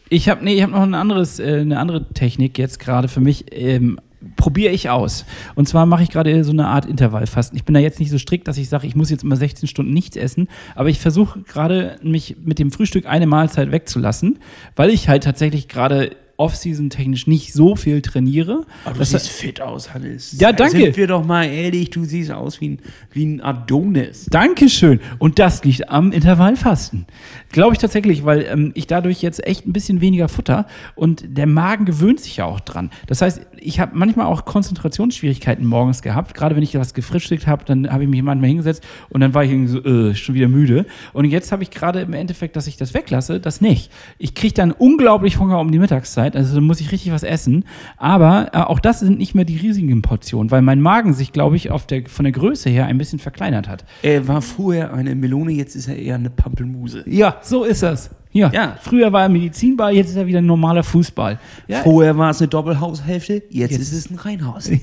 [0.09, 3.21] ich habe nee, ich hab noch ein anderes, äh, eine andere Technik jetzt gerade für
[3.21, 3.45] mich.
[3.51, 3.99] Ähm,
[4.35, 5.25] Probiere ich aus.
[5.55, 7.55] Und zwar mache ich gerade so eine Art Intervallfasten.
[7.55, 9.69] Ich bin da jetzt nicht so strikt, dass ich sage, ich muss jetzt immer 16
[9.69, 14.39] Stunden nichts essen, aber ich versuche gerade, mich mit dem Frühstück eine Mahlzeit wegzulassen,
[14.75, 18.65] weil ich halt tatsächlich gerade Off-Season technisch nicht so viel trainiere.
[18.85, 20.35] Aber du Das- siehst fit aus, Hannes.
[20.39, 20.77] Ja, danke.
[20.77, 22.79] Sind wir doch mal ehrlich, du siehst aus wie ein,
[23.11, 24.25] wie ein Adonis.
[24.29, 24.99] Dankeschön.
[25.17, 27.05] Und das liegt am Intervallfasten.
[27.51, 31.47] Glaube ich tatsächlich, weil ähm, ich dadurch jetzt echt ein bisschen weniger Futter und der
[31.47, 32.91] Magen gewöhnt sich ja auch dran.
[33.07, 36.33] Das heißt, ich habe manchmal auch Konzentrationsschwierigkeiten morgens gehabt.
[36.33, 39.43] Gerade wenn ich was gefrühstückt habe, dann habe ich mich manchmal hingesetzt und dann war
[39.43, 40.85] ich irgendwie so, äh, schon wieder müde.
[41.11, 43.91] Und jetzt habe ich gerade im Endeffekt, dass ich das weglasse, das nicht.
[44.17, 47.65] Ich kriege dann unglaublich Hunger um die Mittagszeit, also dann muss ich richtig was essen.
[47.97, 51.57] Aber äh, auch das sind nicht mehr die riesigen Portionen, weil mein Magen sich, glaube
[51.57, 53.83] ich, auf der, von der Größe her ein bisschen verkleinert hat.
[54.01, 57.03] Er war vorher eine Melone, jetzt ist er eher eine Pampelmuse.
[57.05, 58.11] Ja, so ist das.
[58.37, 58.51] Ja.
[58.53, 58.77] Ja.
[58.81, 61.39] Früher war er Medizinball, jetzt ist er wieder ein normaler Fußball.
[61.67, 61.81] Ja.
[61.81, 64.69] Vorher war es eine Doppelhaushälfte, jetzt, ist es ein Reihenhaus.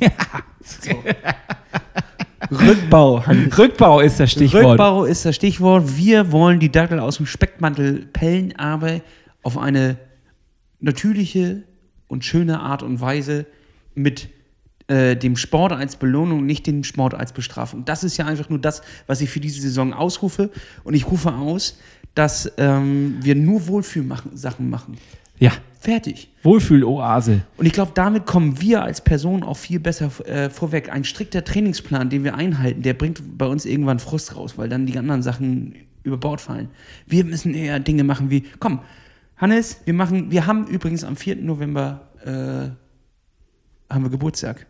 [2.50, 3.56] Rückbau, Hannes.
[3.56, 4.64] Rückbau ist das Stichwort.
[4.64, 5.96] Rückbau ist das Stichwort.
[5.96, 9.00] Wir wollen die Dackel aus dem Speckmantel pellen, aber
[9.42, 9.96] auf eine
[10.80, 11.62] natürliche
[12.08, 13.46] und schöne Art und Weise
[13.94, 14.28] mit
[14.88, 17.84] äh, dem Sport als Belohnung, nicht dem Sport als Bestrafung.
[17.84, 20.50] Das ist ja einfach nur das, was ich für diese Saison ausrufe.
[20.82, 21.78] Und ich rufe aus,
[22.14, 24.98] dass ähm, wir nur Wohlfühlsachen machen.
[25.38, 25.52] Ja.
[25.84, 26.30] Fertig.
[26.42, 27.42] Wohlfühloase.
[27.58, 30.90] Und ich glaube, damit kommen wir als Person auch viel besser äh, vorweg.
[30.90, 34.86] Ein strikter Trainingsplan, den wir einhalten, der bringt bei uns irgendwann Frust raus, weil dann
[34.86, 36.70] die anderen Sachen über Bord fallen.
[37.06, 38.80] Wir müssen eher Dinge machen wie, komm,
[39.36, 41.36] Hannes, wir machen, wir haben übrigens am 4.
[41.36, 44.66] November äh, haben wir Geburtstag.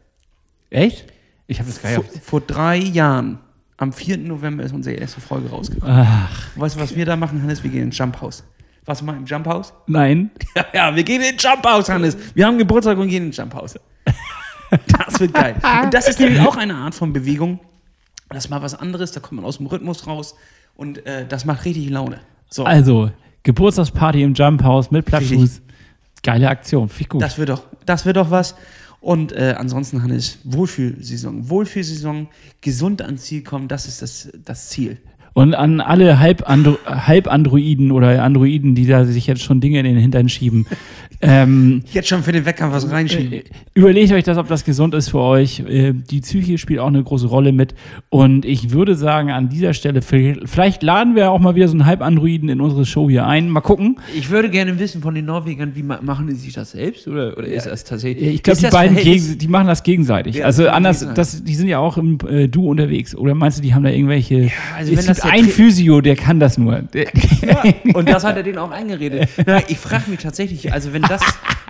[0.71, 1.13] Echt?
[1.47, 3.39] Ich habe das gar Vor, vor drei Jahren,
[3.77, 4.19] am 4.
[4.19, 5.95] November ist unsere erste Folge rausgekommen.
[6.07, 7.63] Ach, Weißt du, was wir da machen, Hannes?
[7.63, 8.45] Wir gehen ins Jumphaus.
[8.85, 9.73] Warst du mal im Jumphaus?
[9.87, 10.31] nein.
[10.57, 12.17] Ja, ja, wir gehen ins Jumphaus, Hannes.
[12.35, 13.75] Wir haben Geburtstag und gehen ins Jumphaus.
[14.89, 15.55] Das wird geil.
[15.85, 17.61] Und das ist nämlich auch eine Art von Bewegung.
[18.31, 20.35] Das ist mal was anderes, da kommt man aus dem Rhythmus raus
[20.75, 22.19] und äh, das macht richtig Laune.
[22.51, 23.11] So, Also,
[23.45, 25.61] Geburtstagsparty im Jumphaus mit Plattfuß.
[26.25, 26.91] Geile Aktion.
[26.99, 27.23] Ich gut.
[27.23, 28.57] das wird doch, das wird doch was.
[29.05, 31.51] Und äh, ansonsten, Hannes, Wohlfühlsaison.
[31.51, 32.27] Wohlfühlsaison,
[32.63, 34.97] gesund ans Ziel kommen, das ist das, das Ziel.
[35.35, 39.97] Und an alle Halb-Andro- Halb-Androiden oder Androiden, die da sich jetzt schon Dinge in den
[39.97, 40.67] Hintern schieben.
[41.21, 43.33] ähm, Jetzt schon für den Wecker was reinschieben.
[43.33, 43.43] Äh,
[43.75, 45.61] Überlegt euch das, ob das gesund ist für euch.
[45.61, 47.75] Äh, Die Psyche spielt auch eine große Rolle mit.
[48.11, 51.85] Und ich würde sagen, an dieser Stelle, vielleicht laden wir auch mal wieder so einen
[51.87, 53.49] Halbandroiden in unsere Show hier ein.
[53.51, 53.99] Mal gucken.
[54.17, 57.37] Ich würde gerne wissen von den Norwegern, wie ma machen die sich das selbst oder,
[57.37, 58.35] oder ist das tatsächlich?
[58.35, 60.37] Ich glaube, die beiden gegen, die machen das gegenseitig.
[60.37, 63.17] Ja, also anders, das, die sind ja auch im äh, Du unterwegs.
[63.17, 64.53] Oder meinst du, die haben da irgendwelche.
[64.77, 66.83] also wenn das einen Tra- Physio, der kann das nur.
[66.83, 67.07] Der,
[67.95, 69.29] Und das hat er denen auch eingeredet.
[69.47, 71.21] Na, ich frage mich tatsächlich, also wenn das,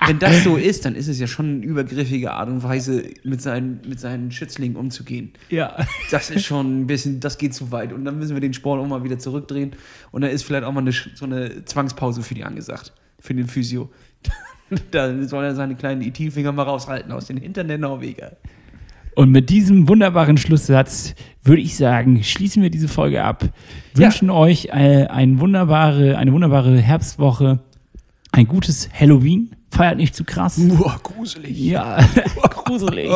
[0.07, 3.41] wenn das so ist, dann ist es ja schon eine übergriffige Art und Weise, mit
[3.43, 5.33] seinen, mit seinen Schützlingen umzugehen.
[5.51, 5.77] ja.
[6.11, 7.93] Das ist schon ein bisschen, das geht zu weit.
[7.93, 9.73] Und dann müssen wir den Sport auch mal wieder zurückdrehen.
[10.13, 12.93] Und dann ist vielleicht auch mal eine, so eine Zwangspause für die angesagt.
[13.21, 13.91] Für den Physio.
[14.91, 18.37] da soll er seine kleinen IT-Finger mal raushalten aus den Hintern der Norweger.
[19.15, 23.45] Und mit diesem wunderbaren Schlusssatz würde ich sagen, schließen wir diese Folge ab.
[23.97, 24.05] Ja.
[24.07, 27.61] Wünschen euch äh, ein wunderbare, eine wunderbare Herbstwoche,
[28.33, 29.51] ein gutes Halloween.
[29.71, 30.57] Feiert nicht zu krass.
[30.59, 31.59] Uah, gruselig.
[31.59, 31.99] Ja,
[32.65, 33.11] gruselig.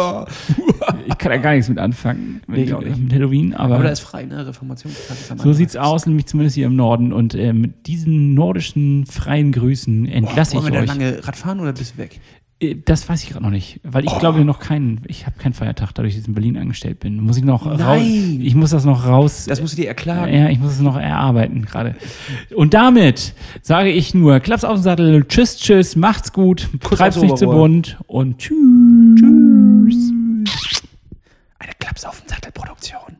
[1.06, 4.00] Ich kann da gar nichts mit anfangen mit, ich mit Halloween, aber, Aber da ist
[4.00, 4.52] frei, ne?
[5.28, 7.12] Am so sieht's aus, nämlich zumindest hier im Norden.
[7.12, 10.98] Und äh, mit diesen nordischen freien Grüßen entlasse Wollen wir ich da euch.
[10.98, 12.20] lange Radfahren oder bist du weg?
[12.60, 15.52] Äh, Das weiß ich gerade noch nicht, weil ich glaube noch keinen, ich habe keinen
[15.52, 17.20] Feiertag, dadurch, dass ich in Berlin angestellt bin.
[17.20, 18.40] Muss ich noch raus, Nein!
[18.42, 20.32] ich muss das noch raus, Das musst du dir erklagen.
[20.34, 21.94] ja, ich muss es noch erarbeiten gerade.
[22.54, 27.22] Und damit sage ich nur, Klaps auf den Sattel, tschüss, tschüss, macht's gut, treib's aufs
[27.24, 28.52] nicht zu bunt und tschüss.
[31.60, 33.16] Eine Klaps auf den Sattel Produktion.